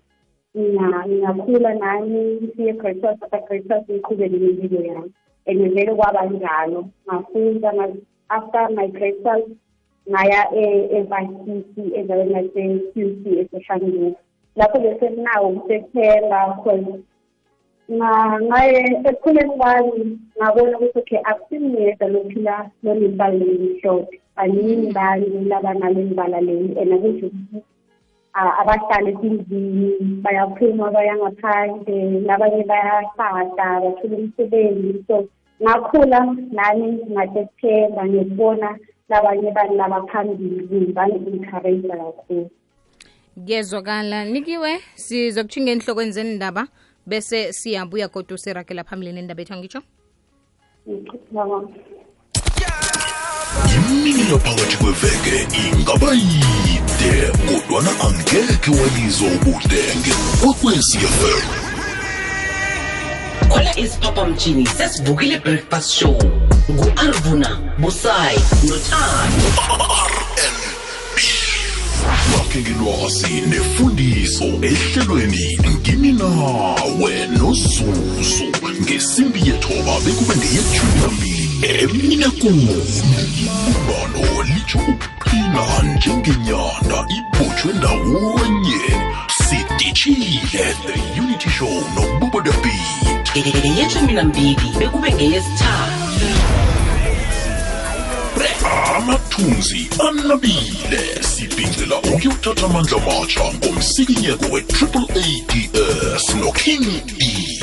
ngingakhula 0.56 1.74
nami 1.74 2.20
ngisiye 2.36 2.74
grade 2.74 3.00
twelve 3.00 3.24
after 3.24 3.42
grade 3.48 3.68
twelve 3.68 3.86
ngiqhubeke 3.90 4.38
nempilo 4.38 4.80
yami 4.90 5.12
and 5.48 5.74
vele 5.74 5.96
kwaba 5.96 6.26
njalo. 6.26 6.90
Ngafunda 7.06 7.70
after 8.30 8.70
my 8.76 8.88
grade 8.88 9.20
twelve 9.24 9.50
ngaya 10.10 10.42
e-varsity 10.98 11.84
endaweni 12.00 12.34
yase-q 12.34 12.94
c 13.22 13.24
eseshangeni 13.42 14.16
lapho 14.56 14.80
bese 14.80 15.06
kunawo 15.10 15.48
ukusethemba 15.50 16.40
cause 16.64 16.94
ngaye 18.48 18.80
ekukhuleni 19.08 19.54
kwami 19.58 20.20
ngabona 20.38 20.78
ukuthi 20.78 21.00
okay 21.00 21.22
akusimiyedwa 21.24 22.08
lophila 22.08 22.56
lonemibala 22.84 23.36
lemhlophe 23.40 24.16
baningi 24.36 24.92
bantu 24.98 25.40
labanalo 25.52 26.00
imibala 26.02 26.40
leyi 26.42 26.80
and 26.80 26.94
akusho 26.94 27.26
ukuthi 27.28 27.64
abahlala 28.38 29.10
ezindlini 29.10 30.22
bayaphuma 30.24 30.92
bayangaphandle 30.96 31.98
nabanye 32.28 32.64
bayashada 32.72 33.68
bathola 33.84 34.16
umsebenzi. 34.18 35.04
So 35.08 35.16
ngakhula 35.62 36.20
nami 36.58 36.88
ngatethemba 37.12 38.02
ngikubona 38.06 38.70
labanye 39.10 39.52
bantu 39.52 39.76
labaphambili 39.76 40.94
bangi-encourage 40.94 41.88
kakhulu. 41.88 42.50
Kuyezwakala 43.46 44.26
nikiwe 44.26 44.72
sizokuthinga 44.96 45.72
enhlokweni 45.72 46.12
zendaba 46.12 46.68
bese 47.06 47.54
siyabuya 47.54 48.08
kodwa 48.08 48.38
sirakela 48.38 48.84
phambili 48.84 49.14
nendaba 49.14 49.42
ethu 49.42 49.54
angitsho 49.54 49.82
imini 53.76 54.32
yaphakathi 54.32 54.78
kweveke 54.78 55.48
ingaba 55.78 56.14
yide 56.14 57.14
kodwana 57.48 57.92
angekhe 58.06 58.72
walizwa 58.72 59.28
ubudenge 59.28 60.14
kwekwecfm 60.40 61.42
khola 63.50 63.80
isiphaphamtshini 63.80 64.68
sesivukile 64.78 65.40
breakfast 65.40 65.92
show 65.92 66.18
ngu-arvuna 66.72 67.60
busayi 67.78 68.40
nothando 68.64 69.48
bakhe 72.32 72.60
ngelwazi 72.62 73.42
nefundiso 73.50 74.46
ehlelweni 74.46 75.60
ngimi 75.70 76.12
nawe 76.12 77.28
nozuzu 77.38 78.44
ngesimbi 78.82 79.40
yethoba 79.40 80.00
bekube 80.06 80.36
ngeyethumi 80.36 81.02
nambili 81.02 81.47
emine 81.64 82.26
kumi 82.30 82.76
umbano 83.68 84.44
litsho 84.44 84.80
ukuqina 84.80 85.96
njengenyanda 85.96 87.06
ibotshwe 87.18 87.74
ndawonye. 87.74 88.82
Sidishile 89.44 90.76
the 90.86 91.22
unity 91.22 91.50
show 91.50 91.84
nobubo 91.96 92.42
the 92.42 92.52
beat 92.62 94.12
nambili 94.14 94.72
bekube 94.80 95.14
ngeyesithathu. 95.14 96.28
Amathunzi 98.96 99.90
anabile. 100.10 101.22
Sibhincela 101.22 101.98
ukuyothatha 101.98 102.66
amandla 102.66 102.98
matsha 102.98 103.54
ngomsikinyeko 103.54 104.46
we-triple 104.52 105.08
ads 105.16 106.36
noking 106.36 107.02
e 107.20 107.57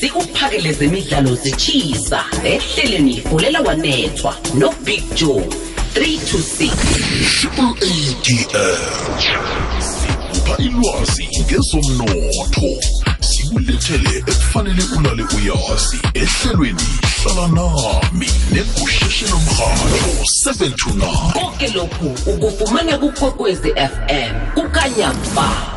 sikuphakele 0.00 0.72
zemidlalo 0.72 1.34
zitshisa 1.34 2.24
ehleleni 2.44 3.20
fulela 3.20 3.60
wanethwa 3.60 4.36
nobig 4.54 5.14
joe 5.14 5.46
3 5.94 6.18
to 6.30 6.38
6 6.38 6.70
triple 7.40 7.72
ads 7.88 8.46
sikupha 9.80 10.62
ilwazi 10.62 11.28
ngezomnotho. 11.40 12.82
Sikulethele 13.20 14.18
ekufanele 14.18 14.82
ulale 14.98 15.24
uyazi. 15.36 15.98
Ehlelweni 16.14 16.82
hlala 17.22 17.48
nami 17.48 18.30
negusheshe 18.52 19.26
lomrhatho 19.26 20.24
7 20.46 20.70
to 20.74 20.90
9 20.90 21.32
konke 21.32 21.68
lokhu 21.68 22.30
ukufumana 22.30 22.98
kukwekwezi 22.98 23.70
fm 23.70 24.34
kukanyamba. 24.54 25.75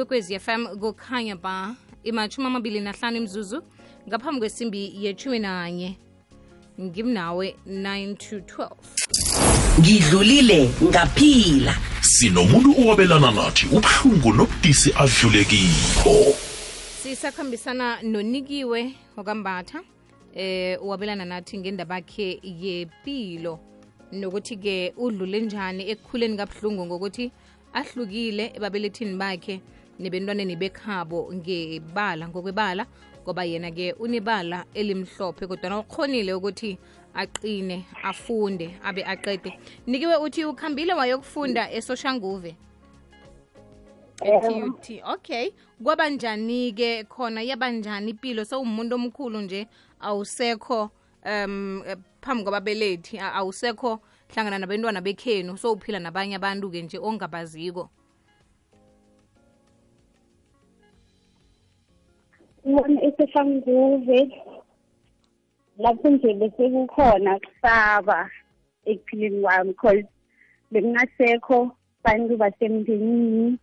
Ikwekwezi 0.00 0.38
fm 0.38 0.66
kukhanya 0.66 1.36
ba 1.36 1.74
imashumi 2.04 2.46
amabili 2.46 2.80
nahlanu 2.80 3.16
imzuzu 3.16 3.62
ngaphambi 4.08 4.40
kwesimbi 4.40 4.92
yeshumi 5.04 5.38
nanye 5.38 5.96
ngimnawe 6.80 7.56
9 7.68 8.14
to 8.16 8.36
12 8.38 8.70
ngidlulile 9.80 10.70
ngaphila. 10.82 11.76
Sinomuntu 12.00 12.70
owabelana 12.80 13.30
nathi 13.30 13.66
ubuhlungu 13.66 14.32
nobudisi 14.32 14.92
adlulekikho 14.92 16.34
sisakhambisana 17.02 18.02
nonikiwe 18.02 18.94
wakambatha 19.16 19.82
eh 20.34 20.78
wabelana 20.82 21.24
nathi 21.24 21.58
ngendaba 21.58 21.94
yakhe 21.94 22.40
yepilo. 22.42 23.60
Nokuthi-ke 24.12 24.94
udlule 24.96 25.40
njani 25.40 25.90
ekukhuleni 25.90 26.36
kabuhlungu 26.36 26.86
ngokuthi 26.86 27.32
ahlukile 27.72 28.52
ebabelethini 28.56 29.16
bakhe. 29.16 29.60
Nebentwaneni 30.00 30.56
bekhabo 30.56 31.32
ngebala 31.34 32.28
ngokwebala 32.28 32.86
ngoba 33.22 33.44
yena-ke 33.44 33.92
unebala 34.00 34.64
elimhlophe 34.74 35.46
kodwa 35.46 35.78
ukhonile 35.80 36.32
ukuthi 36.34 36.78
aqine 37.14 37.86
afunde 38.02 38.66
abe 38.84 39.04
aqede. 39.04 39.58
Nikiwe 39.86 40.16
uthi 40.16 40.44
ukhambile 40.44 40.92
wayokufunda 40.94 41.70
esoshanguve 41.70 42.56
TUT 44.20 45.02
okay. 45.04 45.52
Kwaba 45.82 46.08
njani-ke 46.08 47.04
khona? 47.04 47.42
Yaba 47.42 47.70
njani 47.70 48.10
impilo 48.10 48.44
sewumuntu 48.44 48.94
omkhulu 48.94 49.40
nje 49.40 49.66
awusekho 50.00 50.90
um 51.24 51.82
phambi 52.20 52.42
kwababelethi 52.42 53.18
awusekho 53.18 54.00
hlangana 54.28 54.58
nabantwana 54.58 55.00
bekhenu 55.00 55.56
sowuphila 55.56 55.98
nabanye 55.98 56.36
abantu-ke 56.36 56.82
nje 56.82 56.98
ongabaziko. 56.98 57.90
Ngibona 62.70 63.02
eseshanguve 63.02 64.20
lapho 65.78 66.10
nje 66.10 66.34
bese 66.34 66.70
kukhona 66.70 67.40
kusaba 67.44 68.30
ekuphileni 68.90 69.42
kwami 69.42 69.72
because 69.72 70.06
bekungasekho 70.70 71.58
bantu 72.04 72.36
basemndenini 72.36 73.58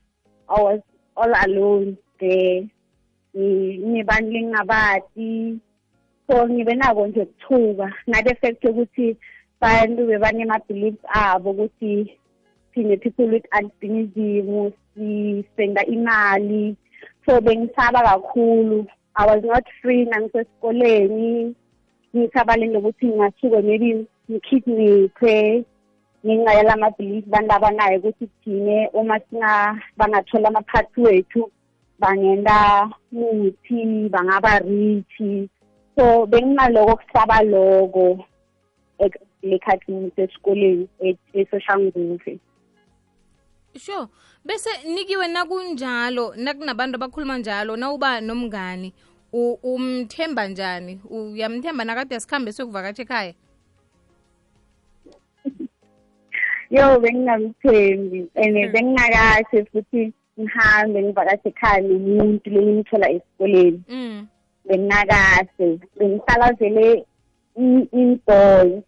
I 0.50 0.62
was 0.62 0.82
all 1.16 1.34
alone 1.46 1.98
there. 2.20 2.68
Nginebantu 3.36 4.32
lengingabati 4.32 5.60
so 6.28 6.50
ngibe 6.50 6.76
nako 6.76 7.08
nje 7.08 7.22
ukuthuka. 7.22 7.94
Nale 8.08 8.36
fact 8.42 8.64
yokuthi 8.64 9.18
bantu 9.62 10.08
bebanema-beliefs 10.08 11.04
abo 11.10 11.52
ukuthi 11.52 12.12
thine 12.74 12.98
people 12.98 13.30
with 13.32 13.46
albinism 13.52 14.72
sispenda 14.96 15.86
imali. 15.86 16.76
So 17.26 17.42
bengisaba 17.42 18.04
kakhulu. 18.04 18.88
I 19.18 19.26
was 19.26 19.44
not 19.44 19.66
free 19.82 20.06
nangisesikoleni 20.06 21.56
ngisaba 22.16 22.56
lento 22.58 22.80
ukuthi 22.80 23.06
ngingasuke 23.08 23.62
maybe 23.62 24.06
ngikidnaphe 24.32 25.64
ngenxa 26.26 26.54
yalama-belief 26.54 27.26
bantu 27.26 27.52
abanayo 27.54 28.00
ukuthi 28.00 28.30
thine 28.44 28.90
uma 28.94 29.20
bangathola 29.98 30.48
amaphathi 30.50 31.02
wethu 31.02 31.52
bangenta 32.00 32.90
muthi 33.12 34.10
bangaba 34.10 34.60
richi 34.60 35.50
so 35.96 36.26
benginaloko 36.26 36.96
kusaba 36.96 37.42
loko 37.42 38.26
ek- 39.00 39.22
lekhathi 39.44 39.92
ngisesikoleni 39.92 40.88
esoshanguve 41.34 42.40
sure. 43.78 44.08
Bese 44.46 44.70
nikiwe 44.90 45.28
nakunjalo 45.28 46.34
nakunabantu 46.36 46.96
abakhuluma 46.96 47.38
njalo 47.38 47.78
nawuba 47.78 48.22
nomngani. 48.22 48.94
Umthemba 49.34 50.48
njani? 50.48 51.00
Uyamthemba 51.10 51.84
nakade 51.86 52.16
asikhambe 52.16 52.52
siyokuvakatsha 52.52 53.04
ekhaya? 53.04 53.34
Yo 56.70 57.00
bengingamthembi 57.00 58.28
and 58.36 58.56
bengingakashe 58.74 59.66
futhi 59.72 60.14
ngihambe 60.40 61.02
ngivakashe 61.04 61.50
ekhaya 61.50 61.82
nomuntu 61.82 62.50
lengimthola 62.50 63.10
esikoleni. 63.10 63.82
Mm. 63.90 64.28
benginakase 64.68 65.80
bengihlala 66.00 66.54
vele 66.60 67.06
i- 67.56 67.88
indoors 67.92 68.84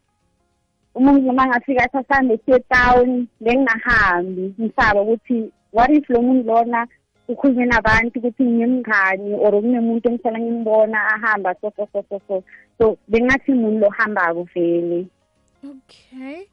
umuntu 0.96 1.22
noma 1.26 1.48
ngafika 1.48 1.90
sasambe 1.92 2.38
siye 2.46 2.60
town 2.60 3.28
bengingahambi 3.42 4.54
ngisaba 4.60 5.02
ukuthi 5.02 5.52
what 5.72 5.90
if 5.92 6.10
lo 6.10 6.22
muntu 6.22 6.48
lona 6.48 6.88
ukhulume 7.30 7.66
nabantu 7.66 8.20
ukuthi 8.20 8.44
ngimngani 8.44 9.34
or 9.38 9.54
kunemuntu 9.62 10.10
engihlala 10.10 10.40
ngimbona 10.40 10.98
ahamba 11.14 11.56
so 11.62 11.72
so 11.78 11.88
so 11.94 12.04
so 12.10 12.22
so. 12.28 12.44
So 12.78 12.98
bengathi 13.08 13.52
umuntu 13.52 13.86
lohambako 13.86 14.44
vele. 14.54 15.08
Okay. 15.64 16.48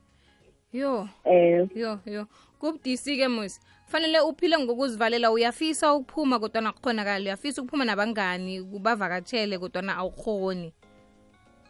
Yo. 0.72 1.08
Um 1.24 1.68
yo 1.74 1.98
yo. 2.06 2.26
Kubudisi-ke 2.60 3.28
musi. 3.28 3.60
Fanele 3.86 4.20
uphile 4.20 4.58
ngokuzivalela 4.58 5.30
uyafisa 5.30 5.94
ukuphuma 5.94 6.38
kodwana 6.38 6.68
akukhonakali 6.68 7.24
uyafisa 7.24 7.62
ukuphuma 7.62 7.84
nabangani 7.84 8.62
kubavakatshele 8.62 9.58
kodwana 9.58 9.96
awukhoni 9.96 10.72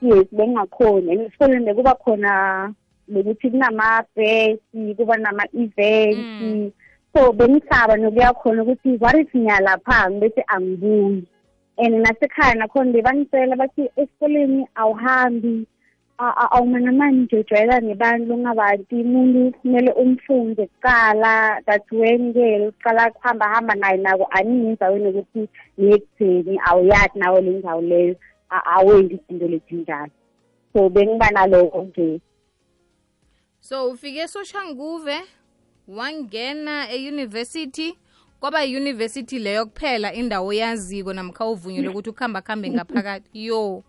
yes 0.02 0.26
bengingakhoni 0.32 1.12
and 1.12 1.20
esikoleni 1.20 1.66
bekuba 1.66 1.94
khona 1.94 2.74
bekuthi 3.08 3.50
kunama-besi 3.50 4.94
kuba 4.96 5.16
nama-events 5.16 6.42
Mm. 6.42 6.70
So 7.16 7.32
bengisaba 7.32 7.96
nokuya 7.96 8.34
khona 8.34 8.62
ukuthi 8.62 9.00
what 9.00 9.16
if 9.16 9.32
ngiyalapha? 9.32 10.20
Bese 10.20 10.44
angibuyi 10.48 11.24
and 11.78 12.04
nasekhaya 12.04 12.54
nakhona 12.54 12.92
bebangisela 12.92 13.56
bathi 13.56 13.88
esikoleni 13.96 14.66
awuhambi 14.74 15.66
awumanamani 16.18 17.22
nje 17.22 17.36
ujwayela 17.38 17.80
nebantu 17.80 18.34
ungabantu 18.34 18.96
umuntu 19.00 19.58
kumele 19.58 19.92
umfunde 19.92 20.66
kuqala 20.66 21.62
that 21.66 21.84
when-ke 21.92 22.68
uqala 22.68 23.10
kuhamba 23.10 23.48
hamba 23.48 23.74
naye 23.74 23.96
nako 23.96 24.28
aningi 24.30 24.66
endaweni 24.68 25.08
ukuthi 25.08 25.48
niyekutheni 25.78 26.60
awuyazi 26.64 27.18
nawe 27.18 27.40
le 27.40 27.50
ndawo 27.50 27.80
leyo 27.80 28.16
awenzi 28.50 29.14
izinto 29.14 29.48
lezinjalo 29.48 30.12
so 30.72 30.88
bengiba 30.88 31.30
naloko 31.30 31.82
nje. 31.82 32.20
So 33.60 33.90
ufike 33.90 34.20
esoshanguve 34.20 35.16
wangena 35.88 36.90
eyunivesithi 36.90 37.98
kwaba 38.40 38.62
yiyunivesithi 38.62 39.38
leyo 39.38 39.66
kuphela 39.66 40.12
indawo 40.12 40.52
yaziko 40.52 41.12
namkha 41.12 41.46
uvunyelwe 41.46 41.88
ukuthi 41.88 42.10
ukuhamba 42.10 42.42
kuhambe 42.42 42.70
ngaphakathi. 42.70 43.46
Yo 43.46 43.82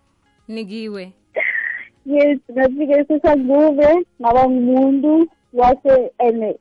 nikiwe. 0.47 1.13
Yes 2.05 2.39
ngafike 2.51 3.03
sesangube 3.03 4.05
ngaba 4.21 4.49
ngumuntu 4.49 5.27
wase 5.53 6.11
and 6.19 6.55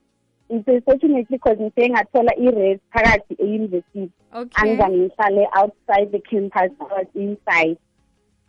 it's 0.49 0.85
fortunately 0.85 1.27
because 1.31 1.62
ngise 1.62 1.90
ngathola 1.90 2.33
i-res 2.37 2.81
phakathi 2.92 3.35
eyunivesithi 3.38 4.11
okay. 4.33 4.62
Angizange 4.62 4.96
ngihlale 4.99 5.49
outside 5.61 6.11
the 6.12 6.18
campus 6.18 6.70
I 6.81 6.85
was 6.85 7.07
inside 7.14 7.79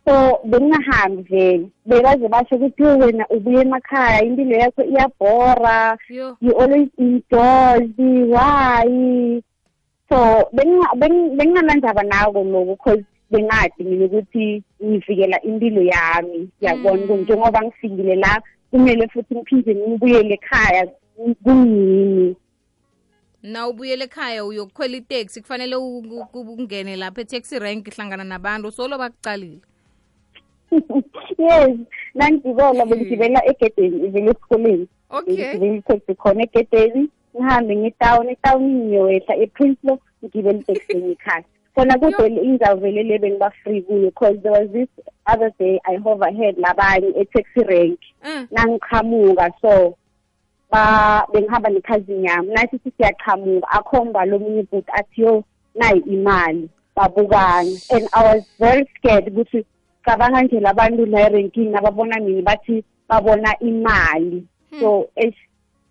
so 0.08 0.40
bengingahambi 0.44 1.22
vele 1.22 1.68
bekaze 1.86 2.28
basho 2.28 2.56
ukuthi 2.56 2.82
"Yo, 2.82 2.98
wena 2.98 3.24
ubuye 3.28 3.60
emakhaya 3.60 4.24
impilo 4.24 4.56
yakho 4.56 4.82
iyabhora 4.84 5.98
yo. 6.08 6.36
you 6.40 6.52
always 6.60 6.88
indoors 6.98 7.90
why? 7.98 9.42
So 10.08 10.16
benginga- 10.52 10.96
beng- 10.96 11.36
benginganandaba 11.36 12.02
nako 12.02 12.44
loku 12.44 12.74
because 12.76 13.04
bengazi 13.30 13.84
mina 13.84 14.04
ukuthi 14.06 14.62
ngivikela 14.84 15.42
impilo 15.42 15.82
yami 15.82 16.48
yabona 16.60 17.06
Mm. 17.06 17.20
njengoba 17.22 17.62
ngifikile 17.62 18.16
la 18.16 18.42
kumele 18.70 19.08
futhi 19.08 19.34
ngiphinde 19.34 19.74
ngibuyele 19.74 20.34
ekhaya 20.34 20.86
kungini 21.16 22.36
na 23.42 23.68
ubuyele 23.68 24.04
ekhaya 24.04 24.44
uyokukhwela 24.44 24.96
iteksi 24.96 25.40
kufanele 25.40 25.76
u- 25.76 25.98
u- 25.98 26.28
u- 26.32 26.54
ungene 26.58 26.96
lapha 26.96 27.20
etaxi 27.20 27.58
rank 27.58 27.88
hlangana 27.94 28.24
nabantu 28.24 28.70
solo 28.72 28.98
bakucalile 28.98 29.60
yes. 31.38 31.76
Nangigibela 32.14 32.86
bengigibela 32.86 33.40
egedeni 33.50 34.06
ivele 34.06 34.30
esikoleni. 34.30 34.88
Okay. 35.10 35.34
Ngigibela 35.34 35.76
itaxi 35.76 36.14
khona 36.14 36.42
egedeni 36.42 37.08
ngihambe 37.36 37.76
ngitawuni 37.76 38.32
etawuni 38.32 38.74
ngiyowehla 38.74 39.34
eprincelo 39.36 39.98
ngigibela 40.22 40.58
iteksini 40.58 41.12
ekhaya 41.12 41.44
khona 41.78 41.98
kudele 41.98 42.42
ingizawuvele 42.42 43.02
le 43.02 43.18
bengiba-free 43.18 43.82
kuyo 43.82 44.10
because 44.10 44.36
there 44.42 44.52
was 44.52 44.68
this 44.72 44.88
other 45.26 45.50
day 45.58 45.78
i 45.84 45.96
overhead 46.04 46.56
labanye 46.58 47.12
e-taxi 47.20 47.62
rank. 47.70 48.00
Eh, 48.24 48.46
nangiqhamuka 48.50 49.50
so 49.60 49.96
ba 50.70 51.26
bengihamba 51.32 51.70
nekhazini 51.70 52.26
yami. 52.26 52.48
Nathi 52.54 52.78
sithi 52.78 52.90
siyaqhamuka 52.96 53.68
akhomba 53.70 54.24
lomunye 54.24 54.60
ibhuti 54.60 54.90
athi 54.92 55.22
yo 55.22 55.44
nayi 55.74 56.00
imali 56.00 56.68
babukana 56.96 57.70
and 57.90 58.08
i 58.12 58.34
was 58.34 58.42
very 58.58 58.84
scared 58.96 59.26
ukuthi 59.26 59.64
cabanga 60.08 60.42
nje 60.42 60.60
labantu 60.60 61.06
la 61.06 61.20
erenkini 61.20 61.76
ababona 61.76 62.20
mina 62.20 62.42
bathi 62.42 62.84
babona 63.08 63.58
imali. 63.60 64.44
So 64.80 65.08
eish, 65.16 65.36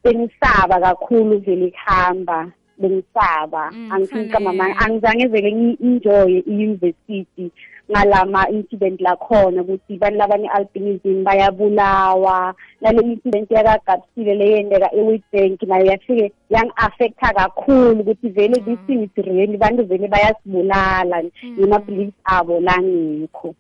bengisaba 0.03 0.79
kakhulu 0.79 1.39
vele 1.39 1.71
kuhamba 1.71 2.51
bengisaba. 2.77 3.71
Mm, 3.71 3.91
angifika 3.91 4.39
mama 4.39 4.63
kufanele. 4.63 4.85
angizange 4.85 5.27
vele 5.27 5.51
ngi-enjoye 5.51 6.39
i-university 6.39 7.51
ngalama 7.91 8.49
incident 8.49 9.01
lakhona 9.01 9.61
ukuthi 9.61 9.97
bantu 9.97 10.17
labane-albinism 10.17 11.23
bayabulawa. 11.23 12.55
Nale 12.81 13.01
incident 13.01 13.51
yakagabsile 13.51 14.35
leyendeka 14.35 14.95
e-witbank 14.95 15.61
nayo 15.63 15.85
yafike 15.85 16.31
yangi-affecta 16.49 17.33
kakhulu 17.33 18.01
ukuthi 18.01 18.29
vele 18.29 18.61
this 18.65 18.79
thing 18.87 19.03
is 19.03 19.25
really 19.25 19.57
bantu 19.57 19.85
vele 19.85 20.07
bayasibulala 20.07 21.23
nema-beliefs 21.57 22.17
abo 22.25 22.59
langekho 22.59 23.55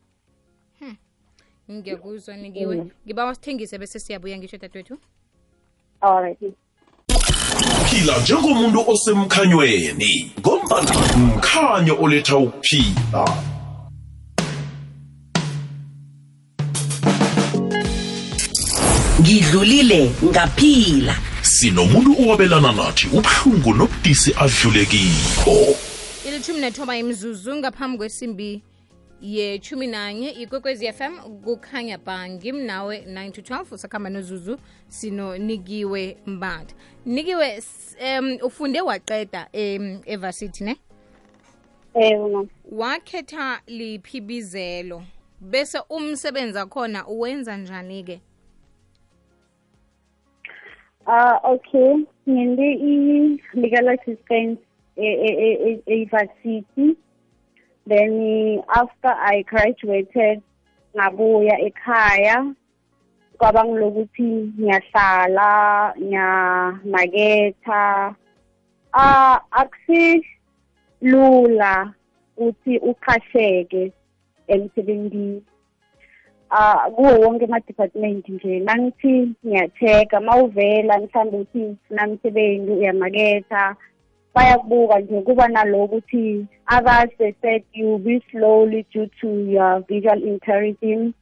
ngiyakuzwa 1.71 2.35
nikiwe. 2.37 2.75
Mm. 2.75 2.89
ngiba 3.05 3.25
wasithengise 3.25 3.77
bese 3.77 3.99
siyabuya 3.99 4.37
ngisho 4.37 4.57
dadwethu 4.57 4.97
alright 6.01 6.39
phila 7.89 8.19
njengomuntu 8.21 8.83
osemkhanyweni 8.91 10.31
ngombana 10.39 10.91
mkhanyo 11.17 11.97
oletha 12.01 12.37
ukuphila. 12.37 13.23
Ngidlulile 19.21 20.11
ngaphila. 20.23 21.15
Sinomuntu 21.41 22.11
owabelana 22.21 22.71
nathi 22.71 23.07
ubuhlungu 23.07 23.73
nobudisi 23.73 24.31
adlulekiko 24.43 25.77
ilithumi 26.27 26.59
nethoba 26.59 26.97
imzuzu 26.97 27.55
ngaphambi 27.55 27.97
kwesimbi 27.97 28.61
yechumi 29.21 29.87
nanye 29.87 30.29
ikwekwezi 30.29 30.93
fm 30.93 31.41
kukhanya 31.43 31.97
ba 31.97 32.29
ngimnawe 32.29 32.97
9 32.97 33.31
to 33.31 33.41
12 33.41 33.73
usakhamba 33.73 34.09
nozuzu 34.09 34.57
sinonikiwe 34.87 36.17
mbatha 36.25 36.75
nikiwe 37.05 37.63
um 38.19 38.37
ufunde 38.43 38.81
waqeda 38.81 39.47
em 39.53 40.01
evasithi 40.05 40.63
ne 40.63 40.75
ewe 41.93 42.47
wakhetha 42.71 43.61
liphi 43.67 44.21
bizelo 44.21 45.03
bese 45.41 45.79
umsebenzi 45.89 46.59
akhona 46.59 47.07
uwenza 47.07 47.57
njani-ke 47.57 48.21
Ah 51.05 51.39
okay 51.43 52.05
ngende 52.29 52.73
i-legal 52.73 53.89
assistance 53.89 54.61
e-varsity 55.85 56.97
then 57.87 58.61
after 58.67 59.07
I 59.07 59.41
graduated 59.43 60.41
ngabuya 60.95 61.55
ekhaya. 61.67 62.53
Kwaba 63.37 63.61
ngilokuthi 63.65 64.29
ngiyahlala 64.57 65.49
ngiyamaketha. 66.01 67.83
Ah 68.93 69.39
akusilula 69.61 70.93
ukuthi 72.37 72.73
uqasheke 72.79 73.91
emsebenzini 74.47 75.41
ah 76.49 76.89
kuwo 76.89 77.19
wonke 77.21 77.45
ama-department 77.45 78.29
nje 78.29 78.59
nangithi 78.59 79.35
ngiyachecka 79.45 80.19
uma 80.19 80.35
uvela 80.37 80.99
mhlawumbe 80.99 81.37
uthi 81.37 81.63
ufuna 81.63 82.07
msebenzi 82.07 82.71
uyamaketha. 82.71 83.75
Bayakubuka 84.37 84.99
nje 84.99 85.21
kuba 85.21 85.47
naloku 85.47 85.83
ukuthi 85.97 86.45
others 86.77 87.09
they 87.17 87.33
said 87.41 87.63
you 87.73 87.97
be 87.97 88.21
slowly 88.31 88.85
due 88.93 89.09
to 89.21 89.27
your 89.49 89.81
visual 89.89 90.19
imperative 90.23 91.13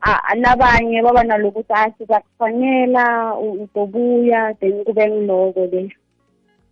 Ah, 0.00 0.34
nabanye 0.36 1.02
baba 1.02 1.24
naloku 1.24 1.58
ukuthi 1.58 1.72
ah 1.74 1.90
sizakufanela 1.98 3.34
u- 3.40 3.62
uzobuya 3.66 4.54
then 4.60 4.84
kube 4.84 5.06
ngiloko 5.10 5.66
le. 5.72 5.90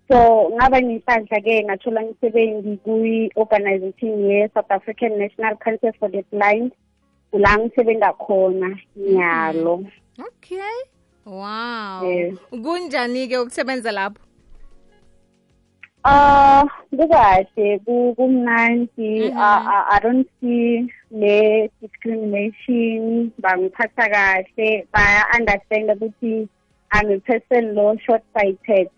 So 0.09 0.51
ngaba 0.55 0.79
nenhlanhla-ke 0.81 1.65
ngathola 1.67 2.01
umsebenzi 2.07 2.77
kwi-organization 2.85 4.31
ye-south 4.31 4.71
african 4.71 5.19
national 5.19 5.57
council 5.57 5.91
for 5.99 6.09
the 6.11 6.23
blind. 6.31 6.71
Kula 7.33 7.59
ngisebenza 7.59 8.13
khona 8.13 8.79
nyalo. 8.97 9.85
Okay. 10.29 10.77
Wow. 11.27 12.07
Eh. 12.07 12.33
kunjani-ke 12.63 13.39
ukusebenza 13.39 13.93
lapho? 13.93 14.23
Ah, 16.09 16.63
kukahle 16.91 17.79
ku- 17.85 18.15
kumnandi. 18.15 19.27
Mhm. 19.31 19.39
I- 19.39 19.65
I 19.67 19.97
I 19.97 19.99
don't 20.01 20.29
see 20.41 20.87
le 21.11 21.69
discrimination. 21.83 23.33
Bangiphatha 23.43 24.07
kahle. 24.09 24.87
Baya 24.93 25.23
understand 25.35 25.91
ukuthi 25.91 26.49
I'm 26.93 27.11
a 27.11 27.19
person 27.19 27.75
lo 27.75 27.97
short 28.07 28.23
sighted 28.33 28.89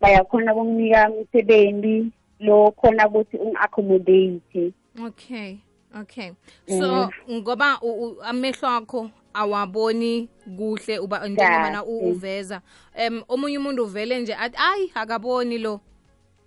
bayakhona 0.00 0.54
ukunginika 0.54 1.10
umsebenzi 1.10 2.12
lo 2.40 2.70
khona 2.70 3.08
ukuthi 3.08 3.36
ungi-accommodate 3.36 4.72
okay 5.06 5.58
okay. 6.00 6.30
So 6.68 7.10
ngoba 7.30 7.78
amehlo 8.24 8.68
akho 8.68 9.10
awaboni 9.34 10.28
kuhle 10.56 10.98
uba 10.98 11.28
njengobana 11.28 11.84
u- 11.84 11.98
Kahle. 11.98 12.12
uveza. 12.12 12.62
Um 13.08 13.22
omunye 13.28 13.58
umuntu 13.58 13.84
uvele 13.84 14.20
nje 14.20 14.34
athi 14.34 14.56
ayi 14.56 14.90
akaboni 14.94 15.58
lo. 15.58 15.80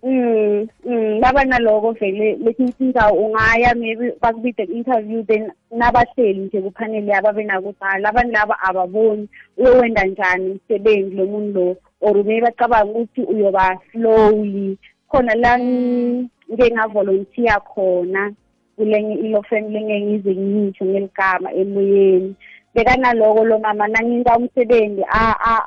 Mm, 0.04 0.68
mm, 0.84 1.20
baba 1.20 1.44
naloko 1.44 1.92
vele 1.92 2.36
lesinye 2.36 2.72
indawo 2.78 3.24
ungaya 3.24 3.74
maybe 3.74 4.12
bakubide 4.20 4.64
interview 4.64 5.22
then 5.22 5.50
nabahleli 5.70 6.40
nje 6.40 6.60
kuphanele 6.60 7.12
yabo 7.12 7.28
abenakuthi 7.28 7.84
hayi 7.84 8.02
labantu 8.02 8.32
laba 8.32 8.60
ababoni 8.60 9.28
uyowenda 9.56 10.04
njani 10.04 10.50
umsebenzi 10.50 11.16
lo 11.16 11.26
muntu 11.26 11.58
lo 11.58 11.76
or 12.00 12.14
maybe 12.24 12.40
bacabanga 12.40 12.90
ukuthi 12.90 13.22
uyoba 13.22 13.78
slowly. 13.92 14.78
Khona 15.08 15.34
la 15.34 15.58
ngi- 15.58 16.28
ngike 16.52 16.74
ngavolontiya 16.74 17.60
khona 17.60 18.32
kulenye 18.76 19.14
ilofeni 19.14 19.72
lengeke 19.72 20.00
ngize 20.06 20.34
ngisho 20.36 20.84
ngeligama 20.84 21.52
emoyeni. 21.52 22.34
Bekanaloko 22.74 23.44
lo 23.44 23.58
mama 23.58 23.88
nanginka 23.88 24.36
umsebenzi 24.36 25.02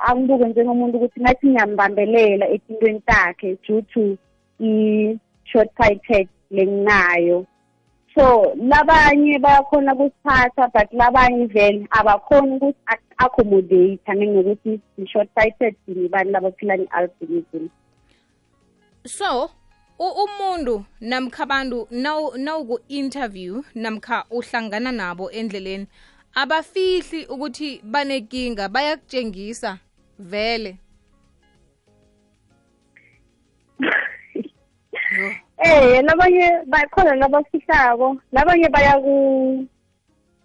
angibuke 0.06 0.44
njengomuntu 0.48 0.96
ukuthi 0.96 1.20
ngathi 1.20 1.46
ngiyambambelela 1.46 2.48
etintweni 2.48 3.00
takhe 3.00 3.56
due 3.66 3.82
to 3.82 4.16
i-short 4.60 5.70
sighted 5.76 6.28
lenginayo 6.50 7.46
so 8.14 8.54
labanye 8.56 9.38
bayakhona 9.38 9.94
kusiphatha 9.94 10.68
but 10.74 10.92
labanye 10.92 11.46
vele 11.46 11.86
abakhoni 11.90 12.56
ukuthi 12.56 12.78
accommodate 13.18 14.12
njengokuthi 14.14 14.80
i-short 14.98 15.28
sighted 15.34 15.74
sinibani 15.86 16.30
labaphila 16.30 16.76
ne-albinism 16.76 17.68
so 19.06 19.50
umuntu 19.98 20.84
namkha 21.00 21.42
abantu 21.42 21.88
naw- 21.90 22.36
nawuku-interview 22.36 23.62
namkha 23.74 24.24
uhlangana 24.30 24.92
nabo 24.92 25.30
endleleni 25.30 25.86
abafihli 26.34 27.26
ukuthi 27.26 27.80
banekinga 27.84 28.68
bayakutshengisa 28.68 29.78
vele. 30.18 30.78
Eh 35.64 36.02
labanye 36.04 36.46
bakhona 36.66 37.14
labafihlako 37.14 38.16
labanye 38.32 38.68
bayaku 38.68 39.14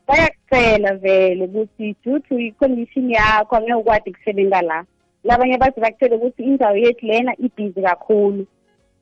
bayakucela 0.07 0.93
vele 1.03 1.45
ukuthi 1.45 1.95
due 2.03 2.19
to 2.19 2.39
i-condition 2.39 3.09
yakho 3.09 3.55
angeke 3.55 3.73
ukwazi 3.73 4.11
kusebenza 4.13 4.61
la. 4.61 4.85
Labanye 5.23 5.57
bathi 5.57 5.79
bakutshele 5.81 6.15
ukuthi 6.15 6.43
indawo 6.43 6.75
yethu 6.77 7.05
lena 7.05 7.31
ibhizi 7.39 7.81
kakhulu. 7.81 8.45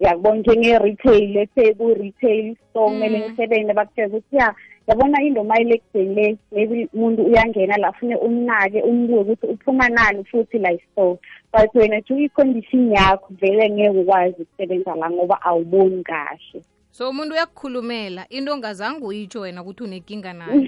Yakubona 0.02 0.38
njenge-retail 0.38 1.34
let's 1.34 1.56
say 1.56 1.74
ku-retail 1.74 2.56
store 2.70 2.90
kumele 2.90 3.18
Mm. 3.20 3.26
ngisebenze 3.26 3.74
bakutshele 3.74 4.08
ukuthi 4.08 4.36
ya 4.36 4.56
yabona 4.88 5.24
into 5.24 5.44
mayilekudeni 5.44 6.16
le 6.16 6.38
maybe 6.52 6.90
umuntu 6.94 7.24
uyangena 7.24 7.78
la 7.78 7.92
fune 7.92 8.16
umnake 8.16 8.82
umbuke 8.82 9.22
ukuthi 9.22 9.48
uphuma 9.48 9.90
nani 9.90 10.24
futhi 10.24 10.58
la 10.58 10.78
store 10.92 11.20
but 11.54 11.76
wena 11.76 12.02
due 12.02 12.24
i-condition 12.24 12.92
yakho 12.92 13.34
vele 13.42 13.70
ngeke 13.70 14.00
ukwazi 14.00 14.42
ukusebenza 14.42 14.96
la 14.96 15.10
ngoba 15.10 15.42
awuboni 15.42 16.04
kahle. 16.04 16.64
So 16.92 17.10
umuntu 17.10 17.34
uyakukhulumela 17.34 18.26
into 18.30 18.54
ongazange 18.54 19.06
uyitsho 19.06 19.40
wena 19.40 19.62
ukuthi 19.62 19.84
unekinga 19.84 20.34
nayo 20.34 20.68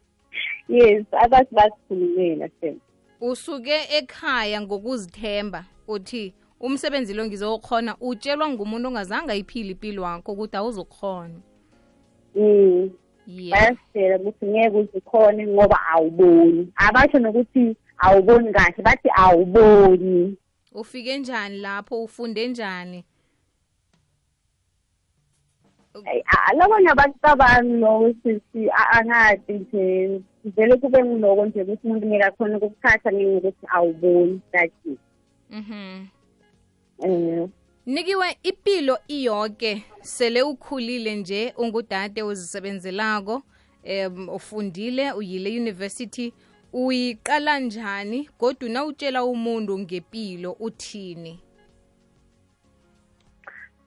yes 0.68 1.04
abathi 1.12 1.54
basikhulumela 1.54 2.48
sem 2.60 2.76
usuke 3.20 3.78
ekhaya 3.98 4.60
ngokuzithemba 4.60 5.64
uthi 5.88 6.34
umsebenzi 6.60 7.14
lo 7.14 7.26
ngizokhona 7.26 7.96
utshelwa 8.00 8.48
ngumuntu 8.48 8.88
ongazange 8.88 9.32
ayiphile 9.32 9.70
impilo 9.70 10.02
wakho 10.02 10.32
ukuthi 10.32 10.56
awuzokhona? 10.56 11.40
Yeah. 12.34 13.52
Bayasitshela 13.52 14.16
ukuthi 14.18 14.46
ngeke 14.46 14.76
uzikhone 14.76 15.46
ngoba 15.46 15.78
awuboni. 15.92 16.72
Abasho 16.76 17.18
nokuthi 17.18 17.76
awuboni 17.98 18.52
kahle 18.52 18.82
bathi 18.82 19.08
awuboni. 19.16 20.36
Ufike 20.74 21.18
njani 21.18 21.58
lapho? 21.58 22.04
Ufunde 22.04 22.48
njani? 22.48 23.04
Labanye 26.58 26.88
abacabangi 26.88 27.72
loko 27.72 28.14
sisi 28.22 28.70
a- 28.70 28.90
angazi 28.98 29.52
nje. 29.52 30.20
Vele 30.44 30.76
kube 30.76 31.04
ngiloko 31.04 31.46
nje 31.46 31.62
ukuthi 31.62 31.86
umuntu 31.86 32.06
ngeke 32.06 32.24
akhone 32.24 32.56
ukukuthatha 32.56 33.12
ngengokuthi 33.12 33.66
awuboni 33.74 34.40
that 34.52 34.70
mhm. 35.50 36.06
Um 36.98 37.50
nikiwe 37.86 38.38
ipilo 38.42 38.98
iyonke 39.08 39.84
sele 40.00 40.42
ukhulile 40.42 41.16
nje 41.16 41.54
ungudade 41.56 42.22
ozisebenzelako 42.22 43.42
um 43.84 44.28
ufundile 44.28 45.12
uyile 45.12 45.60
university 45.60 46.32
uyiqala 46.72 47.58
njani 47.58 48.28
kodwa 48.38 48.68
nawutshela 48.68 49.24
umuntu 49.24 49.78
ngempilo 49.78 50.52
uthini? 50.60 51.40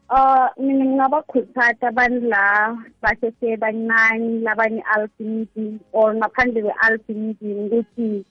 Uh 0.10 0.48
mina 0.58 0.86
ngingabakhuthatha 0.86 1.88
abantu 1.88 2.28
la 2.28 2.78
basese 3.02 3.58
bancane 3.58 4.40
labane-albinism 4.44 5.80
or 5.94 6.16
ngaphandle 6.16 6.62
kwe-albinism 6.62 7.66
ukuthi 7.66 8.26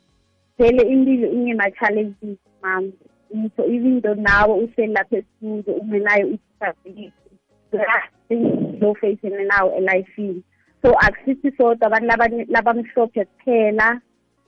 vele 0.58 0.82
impilo 0.82 1.28
inema-challenges 1.32 2.38
mam 2.62 2.92
so 3.56 3.64
even 3.66 4.00
though 4.00 4.14
nawe 4.14 4.64
uselapha 4.64 5.16
esikuzo 5.16 5.72
i-disability. 5.72 7.12
Lo 8.80 8.94
facene 8.94 9.44
nawo 9.44 9.74
elifini 9.78 10.42
so 10.82 10.94
akusithi 10.98 11.52
sodwa 11.56 11.86
abantu 11.86 12.44
labamhlophe 12.48 13.24
kuphela 13.24 14.00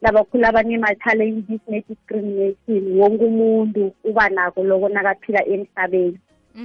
labakhulu 0.03 0.47
abanema-challenges 0.47 1.61
ne-discrimination 1.68 2.99
wonke 2.99 3.25
umuntu 3.25 3.92
uba 4.05 4.29
nako 4.29 4.64
loko 4.64 4.88
nakaphila 4.88 5.45
emhlabeni. 5.47 6.18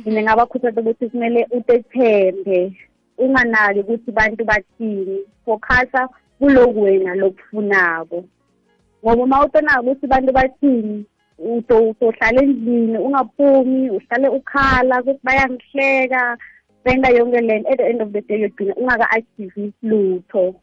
Mina 0.05 0.23
ngabakhuthaza 0.23 0.81
ukuthi 0.81 1.09
kumele 1.09 1.47
utethembe 1.51 2.73
unganaki 3.17 3.79
ukuthi 3.79 4.11
bantu 4.11 4.45
bathini 4.45 5.19
focusa 5.45 6.09
kuloku 6.39 6.81
wena 6.81 7.15
lokufunako. 7.15 8.23
Ngoba 9.03 9.23
uma 9.23 9.45
utonaka 9.45 9.81
ukuthi 9.81 10.07
bantu 10.07 10.31
bathini 10.33 11.05
utohlala 11.37 12.41
endlini 12.41 12.97
ungaphumi 12.97 13.89
uhlale 13.89 14.27
ukhala 14.29 15.01
ukuthi 15.01 15.19
bayangihleka 15.23 16.37
benza 16.83 17.09
yonke 17.09 17.41
le 17.41 17.55
at 17.71 17.77
the 17.77 17.85
end 17.89 18.01
of 18.01 18.11
the 18.11 18.21
day 18.21 18.37
uyogcina 18.37 18.73
ungaka-achieve 18.75 19.73
lutho. 19.83 20.55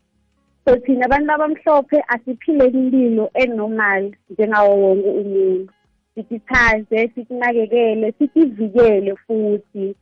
So 0.65 0.77
thina 0.77 1.07
abantu 1.07 1.33
abamhlophe 1.33 1.99
asiphileni 2.09 2.79
impilo 2.79 3.31
enormal 3.35 4.13
njengawo 4.31 4.77
wonke 4.83 5.09
umuntu. 5.09 5.73
Sitithaze 6.15 7.09
sitinakekele 7.15 8.13
sitivikele 8.19 9.17
futhi. 9.27 9.95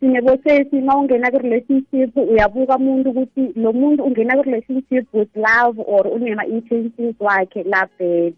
Sinebosesi 0.00 0.76
uma 0.76 0.96
ungena 0.96 1.30
ku-relationship 1.30 2.16
uyabuka 2.16 2.76
umuntu 2.76 3.10
ukuthi 3.10 3.52
lo 3.56 3.72
muntu 3.72 4.04
ungena 4.04 4.36
ku-relationship 4.36 5.06
with 5.12 5.30
love 5.36 5.76
or 5.86 6.06
unema-intentions 6.06 7.16
wakhe 7.20 7.62
labhele 7.62 8.34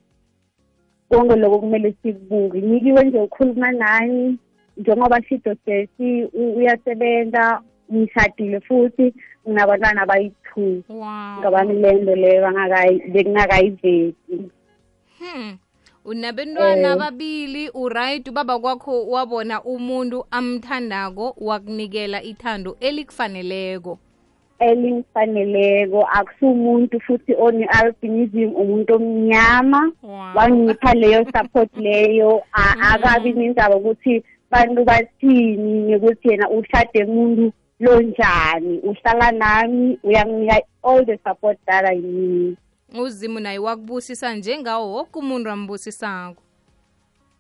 konke 1.11 1.37
loko 1.37 1.59
kumele 1.59 1.95
sikubuke. 2.03 2.61
Nyikiwe 2.61 3.05
nje 3.05 3.19
ukhuluma 3.19 3.73
nani 3.73 4.39
njengoba 4.77 5.23
shido 5.23 5.57
sesi 5.65 6.25
uyasebenza 6.57 7.61
ngishadile 7.93 8.61
futhi 8.61 9.15
nginabantwana 9.49 10.03
abayi-two. 10.03 10.83
Ngabami 11.39 11.75
le 11.75 11.93
nto 11.93 12.15
leyo 12.17 12.53
bengingakayivezi 13.13 14.51
hmm. 15.19 15.59
Unabentwana 16.05 16.89
Eh. 16.89 16.93
ababili 16.93 17.71
uright 17.75 18.29
ubaba 18.29 18.59
kwakho 18.59 19.07
wabona 19.07 19.63
umuntu 19.63 20.25
amthandako 20.31 21.35
wakunikela 21.41 22.23
ithando 22.23 22.77
elikufaneleko. 22.81 23.99
Elingifaneleko 24.61 26.03
akusumuntu 26.13 27.01
futhi 27.01 27.35
one-albinism 27.35 28.55
umuntu 28.57 28.95
omnyama. 28.95 29.93
Wow. 30.03 30.31
wangipha 30.35 30.95
leyo 30.95 31.25
support 31.37 31.77
leyo. 31.77 32.43
A- 32.53 32.77
Mm. 32.77 32.83
akabi 32.83 33.33
nendaba 33.33 33.77
ukuthi 33.77 34.23
bantu 34.51 34.85
bathini 34.85 35.81
nekuthi 35.83 36.29
yena 36.29 36.51
ushade 36.51 37.05
muntu 37.05 37.53
lonjani 37.81 38.79
uhlala 38.79 39.33
nami 39.33 39.99
uyanginika 40.05 40.61
all 40.83 41.07
the 41.07 41.19
support 41.29 41.59
that 41.67 41.85
i 41.85 41.97
need. 41.99 42.57
Uzimu 43.03 43.41
naye 43.41 43.59
wakubusisa 43.59 44.35
njengawo 44.35 44.93
woke 44.93 45.19
umuntu 45.19 45.51
ambusisako. 45.51 46.43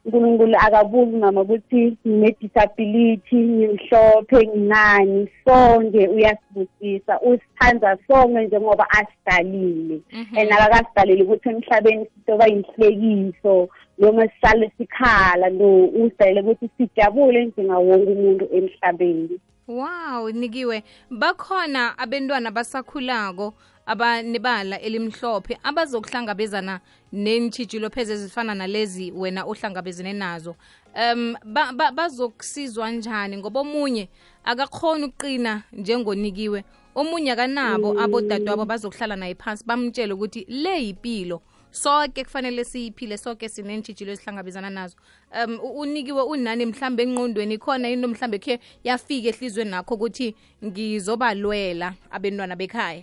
Unkulunkulu 0.05 0.57
akabuzi 0.59 1.17
mama 1.17 1.41
ukuthi 1.41 1.97
ngine-disability 2.07 3.37
ngimhlophe 3.37 4.47
nginani 4.47 5.29
sonke 5.45 6.09
uyasibusisa. 6.09 7.21
Usithanda 7.21 7.99
sonke 8.09 8.47
njengoba 8.47 8.87
asidalile 8.91 10.01
and 10.13 10.53
akakasidaleli 10.53 11.23
ukuthi 11.23 11.49
emhlabeni 11.49 12.07
sitoba 12.15 12.47
yinhlekiso 12.47 13.69
noma 13.99 14.29
sihlale 14.29 14.73
sikhala. 14.79 15.51
No 15.51 15.85
usidalele 15.85 16.41
ukuthi 16.41 16.71
sijabule 16.79 17.45
njengawonke 17.45 18.13
umuntu 18.13 18.49
emhlabeni. 18.53 19.41
Wow 19.69 20.31
nikiwe. 20.31 20.83
Bakhona 21.11 21.99
abantwana 21.99 22.51
basakhulako 22.51 23.55
abanebala 23.91 24.77
elimhlophe 24.81 25.59
abazokuhlangabezana 25.63 26.81
neentshijilo 27.13 27.91
pheze 27.91 28.13
ezifana 28.15 28.55
nalezi 28.55 29.11
wena 29.11 29.45
ohlangabezene 29.45 30.13
nazo. 30.13 30.57
Um 30.95 31.37
ba- 31.45 31.73
ba- 31.73 31.93
bazokusizwa 31.93 32.91
njani? 32.91 33.37
Ngoba 33.37 33.61
omunye 33.61 34.09
akakhona 34.45 35.07
ukuqina 35.07 35.63
njengonikiwe. 35.73 36.65
Omunye 36.95 37.33
akanabo 37.33 38.01
abodadewabo 38.01 38.65
bazokuhlala 38.65 39.17
naye 39.17 39.35
phansi 39.35 39.65
bamtshele 39.67 40.13
ukuthi 40.15 40.47
le 40.49 40.85
yipilo. 40.85 41.43
Soke 41.73 42.25
kufanele 42.25 42.65
siyiphile 42.65 43.19
soke 43.19 43.49
sineentshijilo 43.49 44.13
ezihlangabezana 44.13 44.71
nazo. 44.71 44.97
Um 45.45 45.59
unikiwe 45.63 46.23
unani 46.23 46.67
mhlambe 46.67 47.03
engqondweni 47.03 47.59
khona 47.59 47.91
into 47.91 48.09
mhlambe 48.09 48.39
khe 48.39 48.61
yafika 48.85 49.29
ehlizweni 49.29 49.71
nakho 49.71 49.95
ukuthi 49.95 50.35
ngizobalwela 50.65 51.95
abentwana 52.11 52.57
bekhaya 52.57 53.03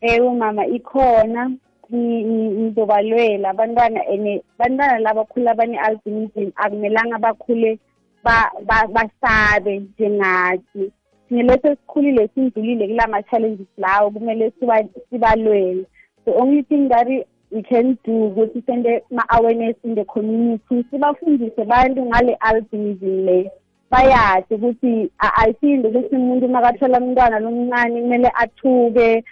ewe 0.00 0.30
mama 0.34 0.66
ikhona. 0.66 1.50
Ngi- 1.92 2.24
ngi- 2.24 2.50
ngizobalwela. 2.60 3.50
Abantwana 3.50 4.00
and 4.08 4.42
bantwana 4.58 4.98
labakhula 4.98 5.54
bane-albinism 5.54 6.52
akumelanga 6.56 7.18
bakhule 7.18 7.78
ba- 8.24 8.52
ba- 8.66 8.86
basabe 8.86 9.78
njengathi. 9.78 10.92
Singelesi 11.28 11.66
esikhulile 11.66 12.28
sindlulile 12.34 12.88
kula 12.88 13.06
ma-challenges 13.08 13.66
lawo 13.78 14.10
kumele 14.10 14.52
siba- 14.60 14.88
sibalwele. 15.10 15.84
The 16.24 16.32
only 16.32 16.62
thing 16.62 16.88
that 16.88 17.08
we 17.50 17.62
can 17.62 17.98
do 18.04 18.26
ukuthi 18.26 18.62
sende 18.66 19.02
ma-awareness 19.10 19.76
in 19.84 19.94
the 19.94 20.04
community 20.04 20.84
sibafundise 20.90 21.64
bantu 21.64 22.04
ngale 22.04 22.36
albinism 22.40 23.24
le. 23.26 23.50
Bayazi 23.90 24.54
ukuthi 24.54 25.10
a- 25.18 25.42
ayisindo 25.42 25.88
ukuthi 25.88 26.14
umuntu 26.16 26.48
makathola 26.48 26.98
umntwana 27.00 27.38
lomncane 27.40 28.00
kumele 28.00 28.30
athuke 28.34 29.24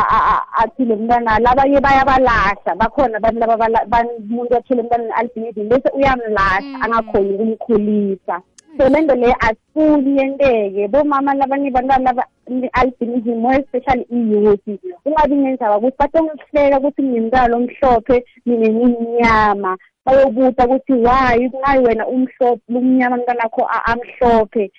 a- 0.00 0.10
a- 0.16 0.26
a- 0.34 0.46
athi 0.62 0.84
lo 0.84 0.96
mntwana 0.96 1.38
labanye 1.38 1.80
bayabalahla 1.80 2.74
bakhona 2.80 3.16
abantu 3.16 3.40
laba 3.40 4.04
umuntu 4.18 4.56
athole 4.56 4.80
umntwana 4.82 5.04
ne-albinism 5.04 5.68
bese 5.68 5.88
uyamlahla 5.94 6.80
angakhoni 6.82 7.34
ukumkhulisa. 7.34 8.42
So 8.76 8.88
le 8.88 9.00
nto 9.00 9.14
leyo 9.14 9.34
asifuni 9.40 10.18
yenteke 10.18 10.88
bomama 10.88 11.34
labanye 11.34 11.70
bantwana 11.70 12.04
laba 12.04 12.24
ne-albinism 12.48 13.38
more 13.38 13.56
especially 13.56 14.06
i-youth 14.10 14.66
ungabi 15.04 15.36
ngendaba 15.36 15.78
ukuthi 15.78 15.96
batongihleka 15.98 16.78
ukuthi 16.78 17.02
nginemntwana 17.02 17.56
omhlophe 17.56 18.24
mina 18.46 18.68
ngimnyama. 18.68 19.76
Bayobuta 20.04 20.66
ukuthi 20.66 20.92
why? 20.92 21.38
Ngayi 21.54 21.84
wena 21.86 22.06
umhlophe 22.06 22.62
lumnyama 22.68 23.16
mntanakho 23.16 23.62
amhlophe. 23.86 24.70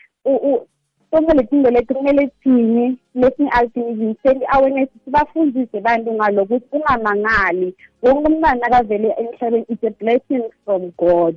U- 1.12 1.18
u- 1.18 1.22
sonke 1.22 1.34
le 1.34 1.44
tinto 1.44 1.70
leti 1.72 1.94
kumele 1.94 2.32
thini 2.44 2.98
lesine-albinism 3.16 4.14
send 4.24 4.42
i-awareness 4.42 4.90
sibafundise 5.06 5.82
bantu 5.82 6.14
ngalokuthi 6.14 6.66
ungamangali 6.72 7.76
wonke 8.02 8.28
umntwana 8.28 8.68
akavele 8.68 9.16
emhlabeni 9.18 9.66
it's 9.70 9.84
a 9.84 9.90
blessing 9.90 10.44
from 10.66 10.92
god. 10.98 11.36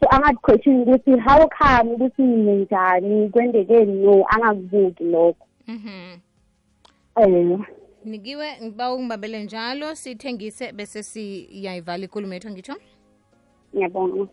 So 0.00 0.08
angathi-question 0.10 0.82
ukuthi 0.82 1.16
how 1.20 1.48
come 1.48 1.90
ukuthi 1.94 2.22
nginenjani 2.22 3.28
kwendekeni 3.28 3.92
no 4.04 4.24
angakubuki 4.28 5.04
lokho? 5.04 5.46
Um 7.16 7.64
nikiwe 8.04 8.46
ngiba 8.62 8.94
ungibambele 8.94 9.42
njalo 9.44 9.94
sithengise 9.94 10.72
bese 10.72 11.02
siyayivala 11.02 12.04
ikulumo 12.04 12.34
yethu 12.34 12.50
ngitsho 12.50 12.74
ngiyabonga. 13.74 14.26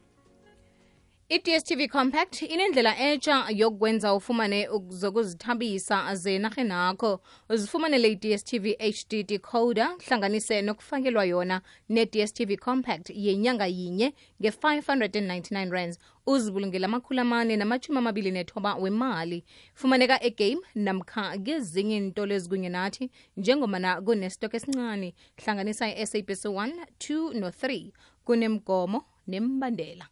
I-dstv 1.30 1.88
compact 1.88 2.42
inendlela 2.42 3.00
etsha 3.00 3.46
yokwenza 3.50 4.13
ufumane 4.13 4.68
zokuzithabisa 4.90 6.16
zenarhenakho 6.16 7.22
uzifumanele 7.50 8.12
i-dstv 8.12 8.66
hd 8.80 9.24
decoder 9.28 9.96
hlanganise 10.08 10.62
nokufakelwa 10.62 11.26
yona 11.26 11.62
ne-dstv 11.90 12.56
compact 12.56 13.10
yenyanga 13.10 13.66
yinye 13.68 14.13
nge-599 14.42 15.72
rands. 15.72 16.00
Uzibulungela 16.26 16.86
amakhulu 16.86 17.22
amane 17.22 17.58
namachumi 17.58 17.98
amabili 17.98 18.32
nethoba 18.32 18.76
wemali. 18.76 19.44
Fumaneka 19.74 20.24
egame 20.24 20.62
namkha 20.76 21.38
kezinye 21.38 21.98
intolo 21.98 22.36
ezikunye 22.36 22.70
nathi 22.70 23.12
njengomana 23.38 24.02
kunestok 24.02 24.54
esincane 24.54 25.13
hlanganisa 25.38 25.96
i-sabc 25.96 26.46
1 26.46 26.86
2 27.00 27.40
no-3 27.40 27.92
kunemgomo 28.26 29.06
nembandela 29.28 30.08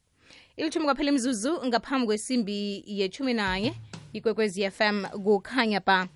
ilithumi 0.58 0.86
kwaphela 0.86 1.10
imzuzu 1.12 1.66
ngaphambi 1.68 2.06
kwesimbi 2.06 2.84
yethumi 2.88 3.34
nanye 3.34 3.74
ikwekwezi 4.14 4.72
fm 4.72 5.06
kukhanya 5.06 5.80
ba. 5.86 6.08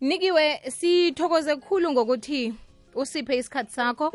Nikiwe 0.00 0.60
sithokoze 0.70 1.56
kukhulu 1.56 1.92
ngokuthi 1.92 2.54
usiphe 2.94 3.36
isikhathi 3.38 3.72
sakho 3.72 4.12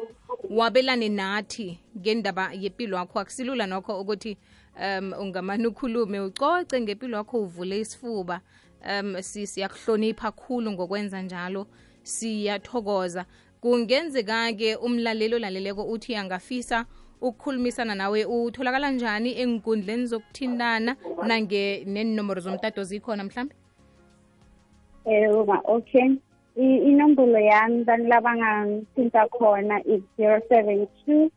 wabelane 0.49 1.09
nathi 1.09 1.79
ngendaba 1.97 2.51
yempilo 2.53 2.97
yakho 2.97 3.19
akusilula 3.19 3.67
nokho 3.67 4.01
ukuthi 4.01 4.37
um 4.99 5.13
ungamane 5.19 5.67
ukhulume 5.67 6.19
ucoce 6.19 6.81
ngempilo 6.81 7.17
yakho 7.17 7.37
uvule 7.41 7.79
isifuba. 7.79 8.41
Um 8.89 9.21
si- 9.21 9.47
siyakuhlonipha 9.47 10.31
khulu 10.31 10.71
ngokwenza 10.71 11.21
njalo. 11.21 11.67
Siyathokoza. 12.03 13.25
Kungenzeka-ke 13.61 14.75
umlaleli 14.75 15.35
olaleleko 15.35 15.83
uthi 15.83 16.15
angafisa 16.15 16.85
ukukhulumisana 17.21 17.95
nawe 17.95 18.25
utholakala 18.25 18.91
njani 18.91 19.39
enkundleni 19.41 20.05
zokuthintana 20.05 20.95
nange 21.27 21.83
nenomboro 21.85 22.41
zomtato 22.41 22.83
zikhona 22.83 23.23
mhlambe? 23.23 23.55
Um 25.05 25.59
okay. 25.65 26.09
I- 26.57 26.81
inombolo 26.91 27.39
yami 27.39 27.83
bantu 27.83 28.07
labangangithinta 28.07 29.27
khona 29.27 29.79
is 29.85 30.01
zero 30.17 30.41
seven 30.49 30.87
two 31.05 31.31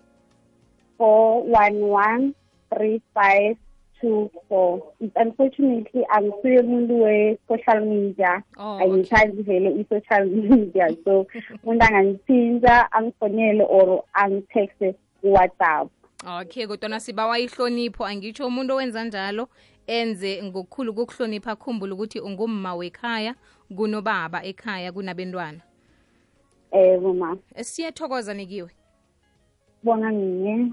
four 0.99 1.43
one 1.45 1.81
one 1.83 2.35
three 2.75 3.01
five 3.15 3.57
two 4.01 4.31
four. 4.49 4.83
Unfortunately 5.17 6.05
angisuye 6.11 6.59
umuntu 6.61 7.03
we-social 7.05 7.81
media. 7.85 8.43
Oh, 8.59 8.79
angithandi 8.81 9.43
vele 9.43 9.71
i-social 9.81 10.27
media. 10.27 10.89
So 11.05 11.27
umuntu 11.65 11.85
angangithinta 11.85 12.93
angifonele 12.93 13.65
or 13.69 14.05
angitexte 14.15 14.95
ku-whatsapp. 15.25 15.89
Okay 16.41 16.67
kodwana 16.67 17.01
sibawa 17.01 17.39
ihlonipho. 17.39 18.05
Angitsho 18.05 18.47
umuntu 18.47 18.75
owenza 18.75 19.05
njalo 19.05 19.49
enze 19.87 20.43
ngokukhulu 20.43 20.93
ukukuhlonipha 20.93 21.51
akhumbule 21.53 21.93
ukuthi 21.93 22.21
ungumma 22.21 22.75
wekhaya 22.75 23.35
kunobaba 23.77 24.45
ekhaya 24.45 24.93
kunabentwana. 24.93 25.61
Um 26.73 27.19
ma 27.19 27.37
siyathokoza 27.63 28.35
nikiwe. 28.35 28.71
Bona 29.83 30.11
ninye 30.11 30.73